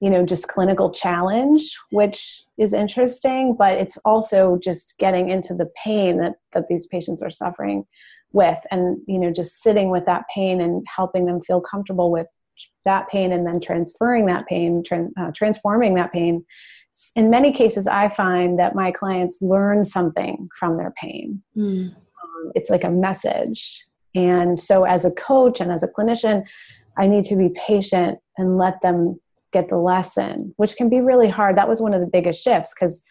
[0.00, 5.70] you know, just clinical challenge, which is interesting, but it's also just getting into the
[5.82, 7.84] pain that, that these patients are suffering
[8.32, 12.28] with and, you know, just sitting with that pain and helping them feel comfortable with
[12.84, 14.82] that pain and then transferring that pain,
[15.18, 16.44] uh, transforming that pain.
[17.14, 21.42] In many cases, I find that my clients learn something from their pain.
[21.56, 21.94] Mm.
[21.94, 26.44] Um, it's like a message and so, as a coach and as a clinician,
[26.96, 29.20] I need to be patient and let them
[29.52, 31.56] get the lesson, which can be really hard.
[31.56, 33.02] That was one of the biggest shifts because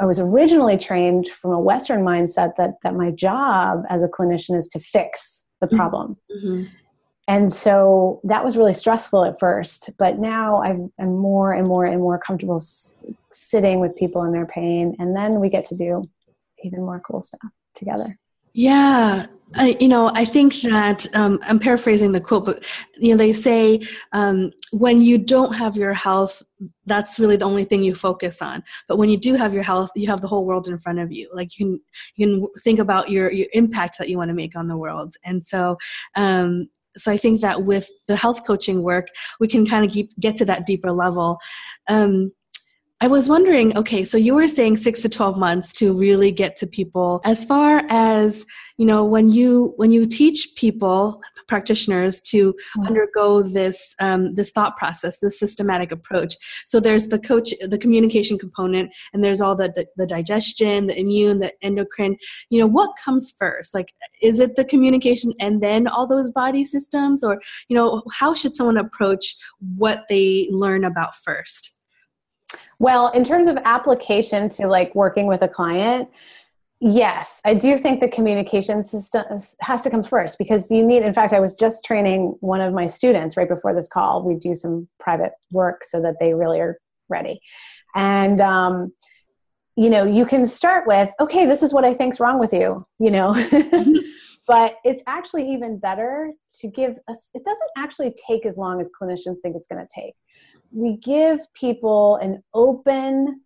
[0.00, 4.56] I was originally trained from a Western mindset that, that my job as a clinician
[4.56, 5.76] is to fix the mm-hmm.
[5.76, 6.16] problem.
[6.30, 6.64] Mm-hmm.
[7.26, 11.84] And so that was really stressful at first, but now I'm, I'm more and more
[11.84, 12.96] and more comfortable s-
[13.30, 14.96] sitting with people in their pain.
[14.98, 16.02] And then we get to do
[16.64, 18.18] even more cool stuff together.
[18.58, 22.64] Yeah, I, you know, I think that um, I'm paraphrasing the quote, but
[22.96, 26.42] you know, they say um, when you don't have your health,
[26.84, 28.64] that's really the only thing you focus on.
[28.88, 31.12] But when you do have your health, you have the whole world in front of
[31.12, 31.30] you.
[31.32, 31.80] Like you can
[32.16, 35.14] you can think about your your impact that you want to make on the world.
[35.24, 35.78] And so,
[36.16, 39.06] um, so I think that with the health coaching work,
[39.38, 41.38] we can kind of keep, get to that deeper level.
[41.86, 42.32] Um,
[43.00, 46.56] I was wondering, okay, so you were saying 6 to 12 months to really get
[46.56, 47.20] to people.
[47.24, 48.44] As far as,
[48.76, 52.86] you know, when you when you teach people practitioners to mm-hmm.
[52.86, 56.34] undergo this um, this thought process, this systematic approach.
[56.66, 60.98] So there's the coach the communication component and there's all the, the the digestion, the
[60.98, 62.16] immune, the endocrine.
[62.50, 63.74] You know, what comes first?
[63.74, 68.34] Like is it the communication and then all those body systems or, you know, how
[68.34, 69.36] should someone approach
[69.76, 71.77] what they learn about first?
[72.78, 76.08] Well, in terms of application to like working with a client,
[76.80, 79.24] yes, I do think the communication system
[79.60, 82.72] has to come first because you need, in fact, I was just training one of
[82.72, 84.22] my students right before this call.
[84.22, 87.40] We do some private work so that they really are ready.
[87.96, 88.92] And, um,
[89.76, 92.86] you know, you can start with, okay, this is what I think's wrong with you,
[92.98, 93.34] you know.
[94.48, 98.90] but it's actually even better to give us it doesn't actually take as long as
[98.90, 100.14] clinicians think it's going to take
[100.72, 103.40] we give people an open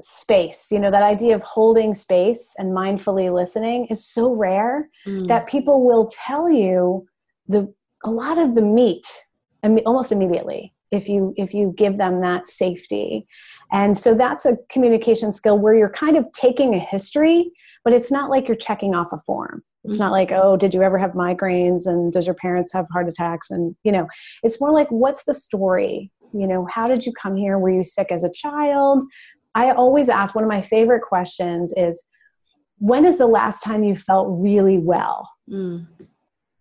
[0.00, 5.26] space you know that idea of holding space and mindfully listening is so rare mm.
[5.28, 7.06] that people will tell you
[7.46, 7.72] the
[8.04, 9.06] a lot of the meat
[9.86, 13.26] almost immediately if you if you give them that safety
[13.70, 17.52] and so that's a communication skill where you're kind of taking a history
[17.84, 20.82] but it's not like you're checking off a form it's not like, oh, did you
[20.82, 23.50] ever have migraines and does your parents have heart attacks?
[23.50, 24.08] And, you know,
[24.42, 26.10] it's more like, what's the story?
[26.32, 27.58] You know, how did you come here?
[27.58, 29.04] Were you sick as a child?
[29.54, 32.02] I always ask one of my favorite questions is,
[32.78, 35.30] when is the last time you felt really well?
[35.48, 35.86] Mm.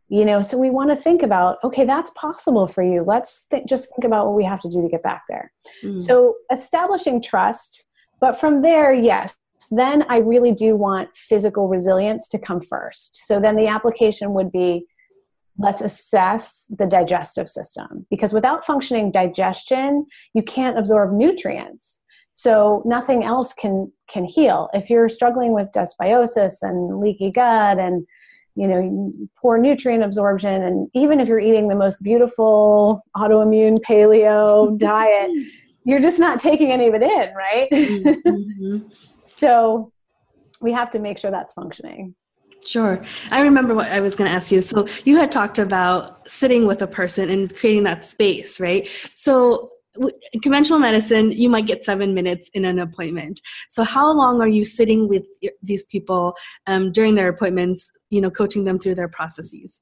[0.10, 3.04] You know, so we want to think about, okay, that's possible for you.
[3.04, 5.52] Let's th- just think about what we have to do to get back there.
[5.84, 6.00] Mm.
[6.00, 7.86] So establishing trust,
[8.20, 9.36] but from there, yes,
[9.72, 13.28] then I really do want physical resilience to come first.
[13.28, 14.86] So then the application would be
[15.58, 22.02] let's assess the digestive system because without functioning digestion, you can't absorb nutrients.
[22.34, 24.70] So nothing else can can heal.
[24.74, 28.06] If you're struggling with dysbiosis and leaky gut and
[28.56, 34.78] you know poor nutrient absorption and even if you're eating the most beautiful autoimmune paleo
[34.78, 35.32] diet
[35.86, 38.78] you're just not taking any of it in right mm-hmm.
[39.24, 39.92] So
[40.62, 42.16] we have to make sure that's functioning.
[42.66, 43.04] Sure.
[43.30, 44.62] I remember what I was going to ask you.
[44.62, 48.88] So you had talked about sitting with a person and creating that space, right?
[49.16, 49.70] So
[50.42, 53.40] conventional medicine, you might get seven minutes in an appointment.
[53.70, 55.24] So how long are you sitting with
[55.62, 57.92] these people um, during their appointments?
[58.10, 59.80] You know, coaching them through their processes.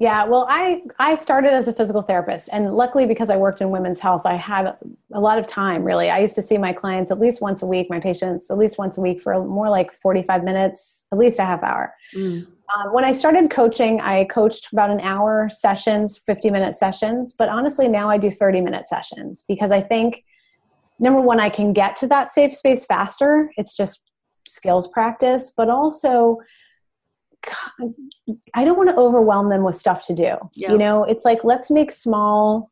[0.00, 3.70] Yeah, well, I I started as a physical therapist, and luckily because I worked in
[3.70, 4.76] women's health, I had
[5.12, 5.82] a lot of time.
[5.82, 8.58] Really, I used to see my clients at least once a week, my patients at
[8.58, 11.94] least once a week for more like forty five minutes, at least a half hour.
[12.14, 12.46] Mm.
[12.76, 17.34] Um, when I started coaching, I coached about an hour sessions, fifty minute sessions.
[17.36, 20.22] But honestly, now I do thirty minute sessions because I think
[21.00, 23.50] number one, I can get to that safe space faster.
[23.56, 24.12] It's just
[24.46, 26.38] skills practice, but also
[28.54, 30.36] I don't want to overwhelm them with stuff to do.
[30.54, 32.70] You know, it's like let's make small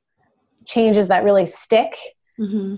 [0.67, 1.97] changes that really stick
[2.39, 2.77] mm-hmm.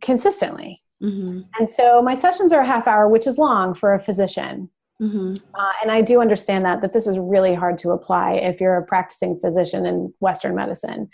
[0.00, 0.82] consistently.
[1.02, 1.42] Mm-hmm.
[1.58, 4.70] And so my sessions are a half hour, which is long for a physician.
[5.00, 5.34] Mm-hmm.
[5.54, 8.78] Uh, and I do understand that that this is really hard to apply if you're
[8.78, 11.10] a practicing physician in Western medicine.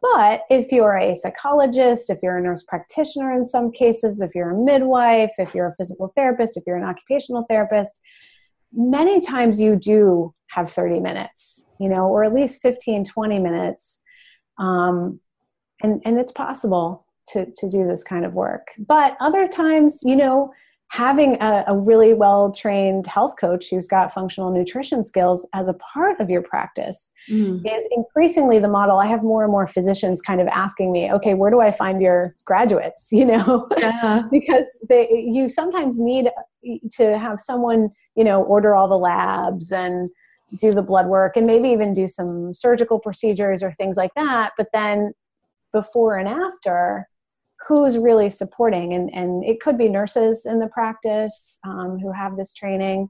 [0.00, 4.50] But if you're a psychologist, if you're a nurse practitioner in some cases, if you're
[4.50, 8.00] a midwife, if you're a physical therapist, if you're an occupational therapist,
[8.72, 14.00] many times you do have 30 minutes, you know, or at least 15, 20 minutes.
[14.58, 15.20] Um,
[15.82, 18.68] and, and it's possible to, to do this kind of work.
[18.78, 20.52] But other times, you know,
[20.88, 25.74] having a, a really well trained health coach who's got functional nutrition skills as a
[25.74, 27.60] part of your practice mm.
[27.66, 28.98] is increasingly the model.
[28.98, 32.00] I have more and more physicians kind of asking me, okay, where do I find
[32.00, 33.08] your graduates?
[33.16, 34.24] You know, yeah.
[34.30, 36.28] because they, you sometimes need
[36.96, 40.10] to have someone, you know, order all the labs and
[40.58, 44.52] do the blood work and maybe even do some surgical procedures or things like that.
[44.58, 45.12] But then
[45.72, 47.08] before and after,
[47.66, 52.36] who's really supporting and, and it could be nurses in the practice um, who have
[52.36, 53.08] this training.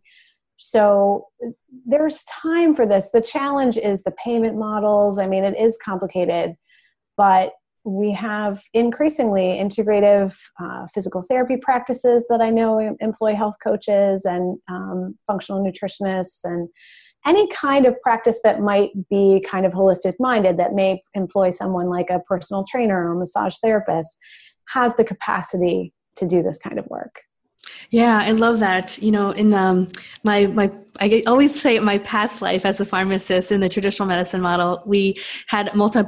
[0.57, 1.27] So
[1.85, 3.11] there's time for this.
[3.11, 5.19] The challenge is the payment models.
[5.19, 6.57] I mean it is complicated
[7.17, 7.53] but
[7.85, 14.59] we have increasingly integrative uh, physical therapy practices that i know employ health coaches and
[14.69, 16.69] um, functional nutritionists and
[17.27, 21.89] any kind of practice that might be kind of holistic minded that may employ someone
[21.89, 24.17] like a personal trainer or massage therapist
[24.69, 27.21] has the capacity to do this kind of work.
[27.91, 28.99] Yeah, I love that.
[28.99, 29.89] You know, in um,
[30.25, 34.41] my my, I always say my past life as a pharmacist in the traditional medicine
[34.41, 36.01] model, we had multi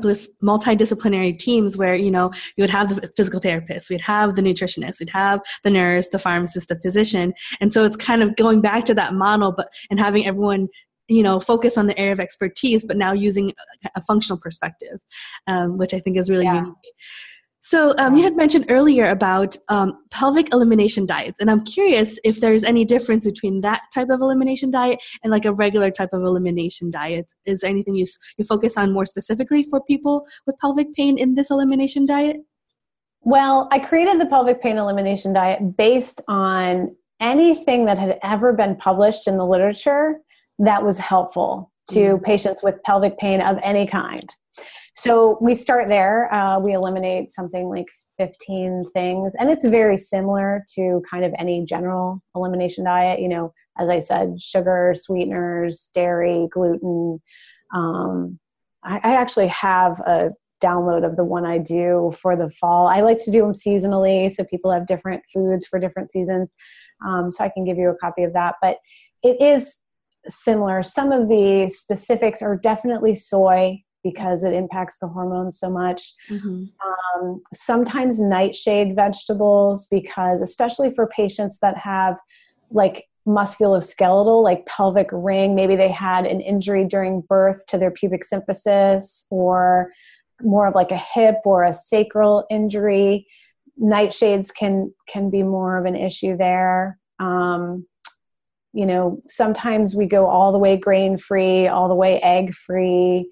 [0.43, 5.01] multidisciplinary teams where you know you would have the physical therapist, we'd have the nutritionist,
[5.01, 8.85] we'd have the nurse, the pharmacist, the physician, and so it's kind of going back
[8.87, 10.69] to that model, but and having everyone
[11.09, 13.53] you know focus on the area of expertise, but now using
[13.95, 14.99] a, functional perspective,
[15.47, 16.57] um, which I think is really yeah.
[16.57, 16.75] unique.
[17.69, 22.41] So um, you had mentioned earlier about um, pelvic elimination diets, and I'm curious if
[22.41, 26.23] there's any difference between that type of elimination diet and like a regular type of
[26.23, 27.31] elimination diet.
[27.45, 28.07] Is there anything you
[28.39, 32.37] you focus on more specifically for people with pelvic pain in this elimination diet?
[33.21, 38.77] Well, I created the pelvic pain elimination diet based on anything that had ever been
[38.77, 40.21] published in the literature
[40.59, 42.23] that was helpful to mm.
[42.23, 44.27] patients with pelvic pain of any kind.
[44.99, 46.34] So we start there.
[46.34, 47.86] Uh, we eliminate something like
[48.18, 53.20] 15 things, and it's very similar to kind of any general elimination diet.
[53.20, 57.20] You know, as I said, sugar, sweeteners, dairy, gluten.
[57.72, 58.40] Um,
[58.82, 60.30] I, I actually have a
[60.61, 62.88] download of the one I do for the fall.
[62.88, 66.51] I like to do them seasonally, so people have different foods for different seasons.
[67.07, 68.57] Um, so I can give you a copy of that.
[68.61, 68.78] But
[69.22, 69.80] it is
[70.26, 70.82] similar.
[70.82, 76.14] Some of the specifics are definitely soy because it impacts the hormones so much.
[76.30, 76.64] Mm-hmm.
[77.22, 82.16] Um, sometimes nightshade vegetables, because especially for patients that have
[82.70, 88.22] like musculoskeletal, like pelvic ring, maybe they had an injury during birth to their pubic
[88.22, 89.90] symphysis or
[90.42, 93.26] more of like a hip or a sacral injury.
[93.80, 96.99] Nightshades can can be more of an issue there.
[97.18, 97.86] Um,
[98.72, 103.30] you know, sometimes we go all the way grain free, all the way egg free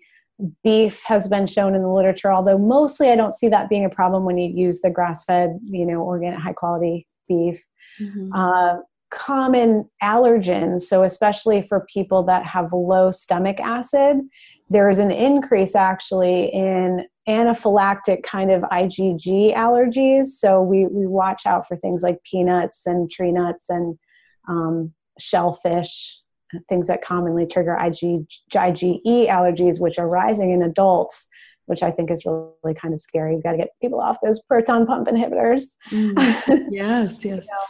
[0.62, 3.90] beef has been shown in the literature although mostly i don't see that being a
[3.90, 7.64] problem when you use the grass-fed you know organic high quality beef.
[8.00, 8.32] Mm-hmm.
[8.34, 8.76] uh,
[9.10, 14.18] common allergens so especially for people that have low stomach acid
[14.68, 20.26] there is an increase actually in anaphylactic kind of igg allergies.
[20.26, 23.98] So we, we watch out for things like peanuts and tree nuts and
[24.48, 26.20] um, shellfish
[26.68, 31.28] things that commonly trigger IG, IgE allergies, which are rising in adults,
[31.66, 33.34] which I think is really kind of scary.
[33.34, 35.76] You've got to get people off those proton pump inhibitors.
[35.90, 36.66] Mm.
[36.70, 37.22] Yes, yes.
[37.22, 37.64] you know?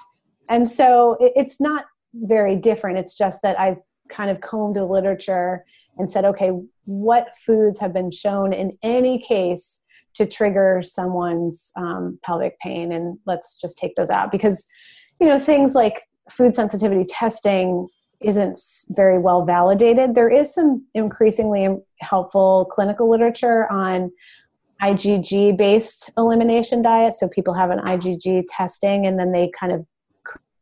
[0.49, 2.99] And so it, it's not very different.
[2.99, 3.79] It's just that I've
[4.09, 5.65] kind of combed the literature
[5.99, 6.51] and said, okay,
[6.85, 9.81] what foods have been shown in any case
[10.15, 12.93] to trigger someone's um, pelvic pain?
[12.93, 14.67] And let's just take those out because,
[15.21, 17.89] you know, things like food sensitivity testing
[18.21, 18.59] isn't
[18.91, 20.15] very well validated.
[20.15, 24.11] There is some increasingly helpful clinical literature on
[24.83, 27.15] IgG based elimination diet.
[27.15, 29.87] So people have an IgG testing and then they kind of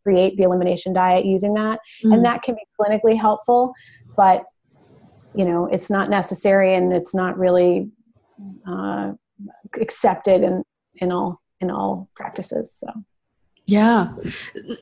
[0.03, 1.79] create the elimination diet using that.
[2.05, 2.13] Mm-hmm.
[2.13, 3.73] And that can be clinically helpful,
[4.17, 4.45] but
[5.35, 7.91] you know, it's not necessary and it's not really
[8.69, 9.13] uh,
[9.81, 10.63] accepted in,
[10.97, 12.73] in all in all practices.
[12.73, 12.87] So
[13.67, 14.13] yeah.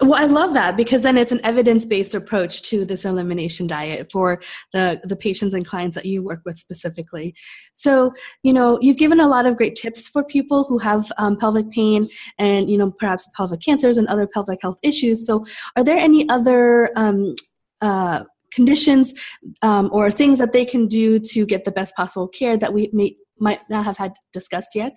[0.00, 4.40] Well, I love that because then it's an evidence-based approach to this elimination diet for
[4.72, 7.34] the, the patients and clients that you work with specifically.
[7.74, 8.12] So,
[8.42, 11.70] you know, you've given a lot of great tips for people who have um, pelvic
[11.70, 12.08] pain
[12.38, 15.26] and, you know, perhaps pelvic cancers and other pelvic health issues.
[15.26, 17.36] So are there any other um,
[17.82, 19.14] uh, conditions
[19.62, 22.90] um, or things that they can do to get the best possible care that we
[22.92, 24.96] may, might not have had discussed yet?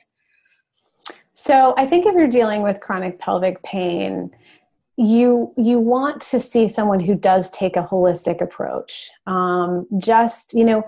[1.36, 4.32] So I think if you're dealing with chronic pelvic pain,
[4.98, 9.10] you you want to see someone who does take a holistic approach.
[9.28, 10.84] Um, just you know,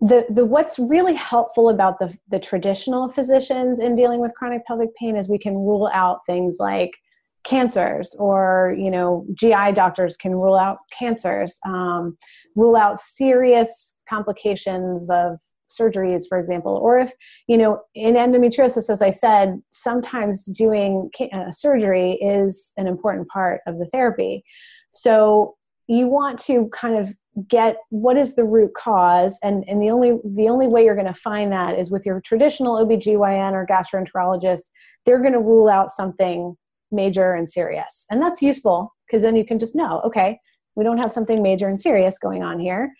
[0.00, 4.94] the the what's really helpful about the the traditional physicians in dealing with chronic pelvic
[4.96, 6.96] pain is we can rule out things like
[7.44, 12.16] cancers or you know gi doctors can rule out cancers um,
[12.56, 15.38] rule out serious complications of
[15.78, 17.12] surgeries for example or if
[17.46, 23.60] you know in endometriosis as i said sometimes doing uh, surgery is an important part
[23.66, 24.44] of the therapy.
[24.92, 25.56] So
[25.88, 27.14] you want to kind of
[27.48, 29.38] get what is the root cause?
[29.42, 32.20] And, and the only the only way you're going to find that is with your
[32.20, 34.62] traditional OBGYN or gastroenterologist.
[35.04, 36.56] They're going to rule out something
[36.90, 38.06] major and serious.
[38.10, 40.38] And that's useful because then you can just know, okay,
[40.74, 42.92] we don't have something major and serious going on here,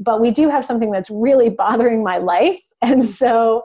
[0.00, 2.58] but we do have something that's really bothering my life.
[2.82, 3.62] And so,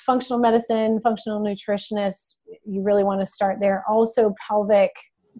[0.00, 2.34] functional medicine, functional nutritionists,
[2.64, 3.84] you really want to start there.
[3.88, 4.90] Also, pelvic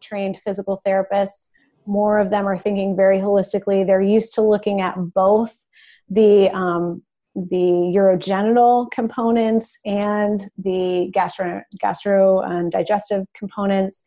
[0.01, 1.49] trained physical therapists,
[1.85, 3.85] more of them are thinking very holistically.
[3.85, 5.61] They're used to looking at both
[6.09, 7.03] the um,
[7.35, 14.05] the urogenital components and the gastro, gastro and digestive components.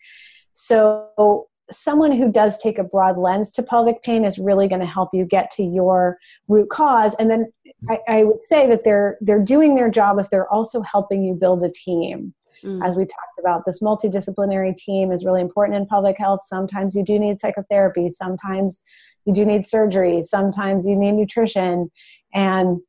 [0.54, 4.88] So, someone who does take a broad lens to pelvic pain is really going to
[4.88, 6.18] help you get to your
[6.48, 7.16] root cause.
[7.16, 7.52] And then
[7.90, 11.34] I, I, would say that they're they're doing their job if they're also helping you
[11.34, 12.34] build a team.
[12.64, 12.86] Mm.
[12.86, 16.42] As we talked about, this multidisciplinary team is really important in public health.
[16.44, 18.82] Sometimes you do need psychotherapy, sometimes
[19.26, 21.90] you do need surgery, sometimes you need nutrition.
[22.34, 22.80] And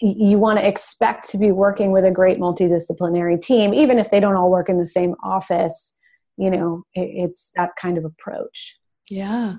[0.00, 4.20] you want to expect to be working with a great multidisciplinary team even if they
[4.20, 5.96] don't all work in the same office
[6.36, 8.76] you know it, it's that kind of approach.
[9.08, 9.56] Yeah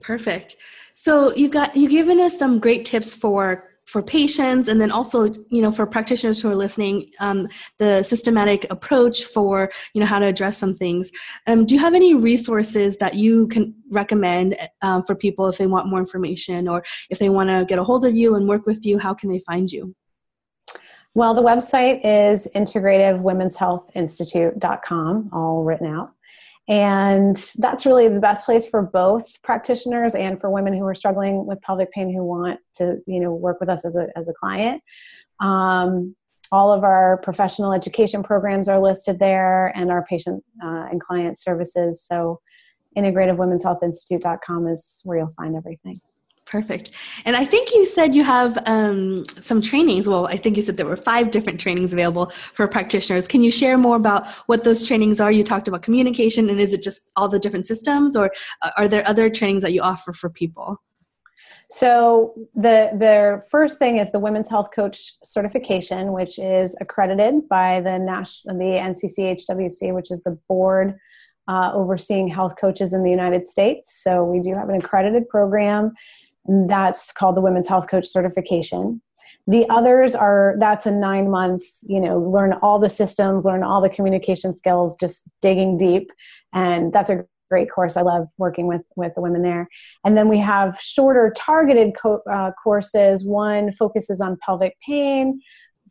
[0.00, 0.56] perfect.
[0.94, 5.24] So you've got you've given us some great tips for for patients and then also
[5.24, 7.48] you know for practitioners who are listening um,
[7.78, 11.10] the systematic approach for you know how to address some things.
[11.46, 15.66] Um, do you have any resources that you can recommend um, for people if they
[15.66, 18.66] want more information or if they want to get a hold of you and work
[18.66, 19.94] with you how can they find you
[21.14, 26.12] well the website is integrativewomenshealthinstitute.com all written out.
[26.68, 31.44] And that's really the best place for both practitioners and for women who are struggling
[31.44, 34.32] with pelvic pain who want to you know work with us as a, as a
[34.32, 34.82] client.
[35.40, 36.14] Um,
[36.52, 41.38] all of our professional education programs are listed there and our patient uh, and client
[41.38, 42.02] services.
[42.02, 42.40] So
[42.96, 45.96] integrativewomenshealthinstitute.com is where you'll find everything
[46.50, 46.90] Perfect.
[47.24, 50.08] And I think you said you have um, some trainings.
[50.08, 53.28] Well, I think you said there were five different trainings available for practitioners.
[53.28, 55.30] Can you share more about what those trainings are?
[55.30, 58.32] You talked about communication, and is it just all the different systems, or
[58.62, 60.82] uh, are there other trainings that you offer for people?
[61.68, 67.80] So the the first thing is the Women's Health Coach certification, which is accredited by
[67.80, 70.98] the national the NCCHWC, which is the board
[71.50, 74.00] uh, overseeing health coaches in the United States.
[74.02, 75.92] So we do have an accredited program
[76.46, 79.00] that's called the Women's Health Coach Certification.
[79.46, 83.80] The others are that's a nine month, you know, learn all the systems, learn all
[83.80, 86.10] the communication skills, just digging deep.
[86.52, 87.96] And that's a great course.
[87.96, 89.68] I love working with with the women there.
[90.04, 93.24] And then we have shorter targeted co- uh, courses.
[93.24, 95.40] One focuses on pelvic pain,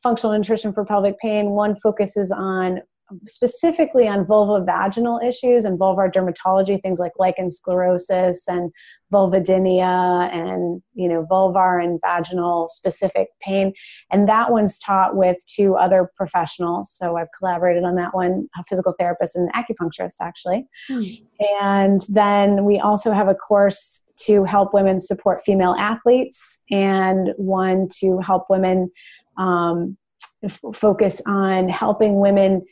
[0.02, 1.50] functional nutrition for pelvic pain.
[1.50, 2.80] One focuses on
[3.28, 8.72] specifically on vulvovaginal issues and vulvar dermatology, things like lichen sclerosis and
[9.12, 13.74] vulvodynia and you know vulvar and vaginal specific pain.
[14.12, 16.91] And that one's taught with two other professionals.
[16.91, 20.68] So I've collaborated on that one, a physical therapist and an acupuncturist actually.
[20.88, 21.01] Hmm.
[21.62, 27.88] And then we also have a course to help women support female athletes and one
[27.99, 28.91] to help women
[29.38, 29.97] um,
[30.43, 32.66] f- focus on helping women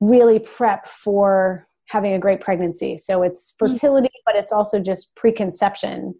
[0.00, 2.96] really prep for having a great pregnancy.
[2.96, 3.58] So it's mm.
[3.58, 6.14] fertility, but it's also just preconception.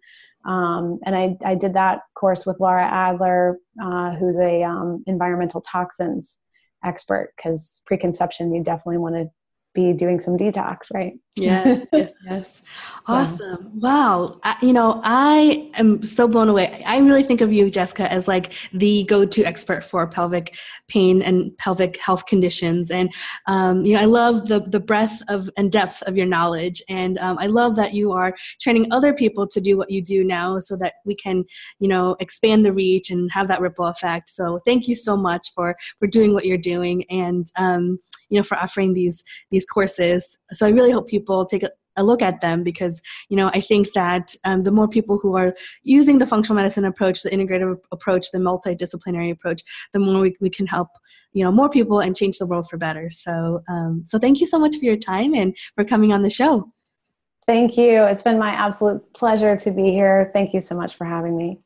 [0.45, 5.61] Um, and I, I did that course with Laura Adler, uh, who's a um, environmental
[5.61, 6.39] toxins
[6.83, 9.29] expert, because preconception you definitely want to
[9.73, 11.13] be doing some detox, right?
[11.35, 12.61] Yes, yes, yes.
[13.05, 13.79] Awesome.
[13.79, 14.39] Wow.
[14.43, 16.83] I, you know, I am so blown away.
[16.85, 20.57] I really think of you, Jessica, as like the go-to expert for pelvic
[20.87, 22.91] pain and pelvic health conditions.
[22.91, 23.11] And
[23.47, 26.83] um, you know, I love the the breadth of and depth of your knowledge.
[26.89, 30.23] And um, I love that you are training other people to do what you do
[30.23, 31.45] now, so that we can,
[31.79, 34.29] you know, expand the reach and have that ripple effect.
[34.29, 37.99] So thank you so much for for doing what you're doing and um,
[38.29, 40.37] you know for offering these these courses.
[40.51, 41.63] So I really hope people take
[41.99, 45.35] a look at them because you know I think that um, the more people who
[45.37, 49.61] are using the functional medicine approach, the integrative approach, the multidisciplinary approach,
[49.93, 50.89] the more we, we can help
[51.33, 53.09] you know more people and change the world for better.
[53.09, 56.29] So um, so thank you so much for your time and for coming on the
[56.29, 56.71] show.
[57.45, 58.03] Thank you.
[58.03, 60.29] It's been my absolute pleasure to be here.
[60.33, 61.59] Thank you so much for having me.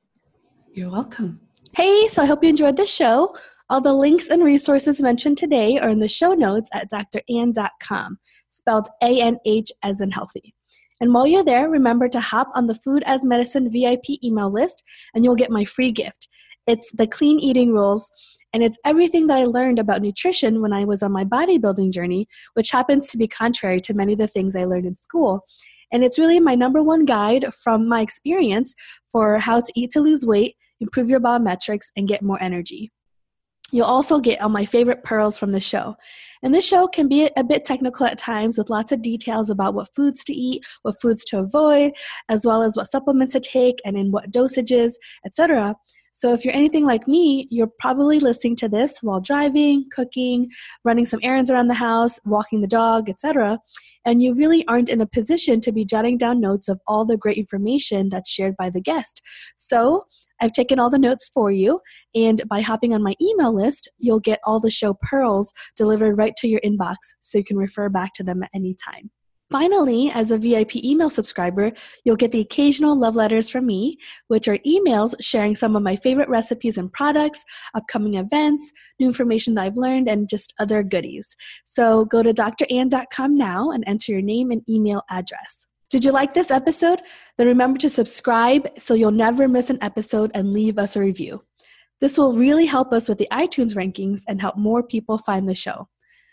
[0.74, 1.42] You're welcome.
[1.76, 3.36] Hey, so I hope you enjoyed this show.
[3.70, 8.18] All the links and resources mentioned today are in the show notes at dranh.com,
[8.50, 10.54] spelled A N H as in healthy.
[11.00, 14.84] And while you're there, remember to hop on the Food as Medicine VIP email list
[15.14, 16.28] and you'll get my free gift.
[16.68, 18.10] It's the clean eating rules,
[18.54, 22.28] and it's everything that I learned about nutrition when I was on my bodybuilding journey,
[22.54, 25.46] which happens to be contrary to many of the things I learned in school.
[25.92, 28.76] And it's really my number one guide from my experience
[29.12, 32.92] for how to eat to lose weight, improve your biometrics, and get more energy.
[33.74, 35.96] You'll also get all my favorite pearls from the show.
[36.44, 39.74] And this show can be a bit technical at times with lots of details about
[39.74, 41.94] what foods to eat, what foods to avoid,
[42.30, 44.94] as well as what supplements to take and in what dosages,
[45.26, 45.76] etc.
[46.12, 50.52] So if you're anything like me, you're probably listening to this while driving, cooking,
[50.86, 53.58] running some errands around the house, walking the dog, etc.
[54.06, 57.18] And you really aren't in a position to be jotting down notes of all the
[57.18, 59.24] great information that's shared by the guest.
[59.58, 60.06] So
[60.42, 61.80] I've taken all the notes for you,
[62.16, 66.36] and by hopping on my email list, you'll get all the show pearls delivered right
[66.38, 69.10] to your inbox so you can refer back to them at any time.
[69.54, 71.72] Finally, as a VIP email subscriber,
[72.04, 75.96] you'll get the occasional love letters from me, which are emails sharing some of my
[75.96, 77.44] favorite recipes and products,
[77.76, 81.36] upcoming events, new information that I've learned, and just other goodies.
[81.68, 85.68] So go to dranh.com now and enter your name and email address.
[85.94, 87.04] Did you like this episode?
[87.38, 91.44] Then remember to subscribe so you'll never miss an episode and leave us a review.
[92.02, 95.54] This will really help us with the iTunes rankings and help more people find the
[95.54, 95.88] show.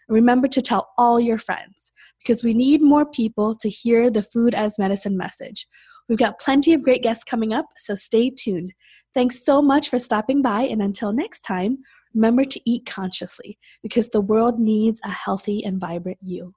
[0.08, 1.92] Remember to tell all your friends
[2.22, 5.66] because we need more people to hear the food as medicine message.
[6.08, 8.72] We've got plenty of great guests coming up, so stay tuned.
[9.12, 11.80] Thanks so much for stopping by, and until next time,
[12.14, 16.54] remember to eat consciously because the world needs a healthy and vibrant you.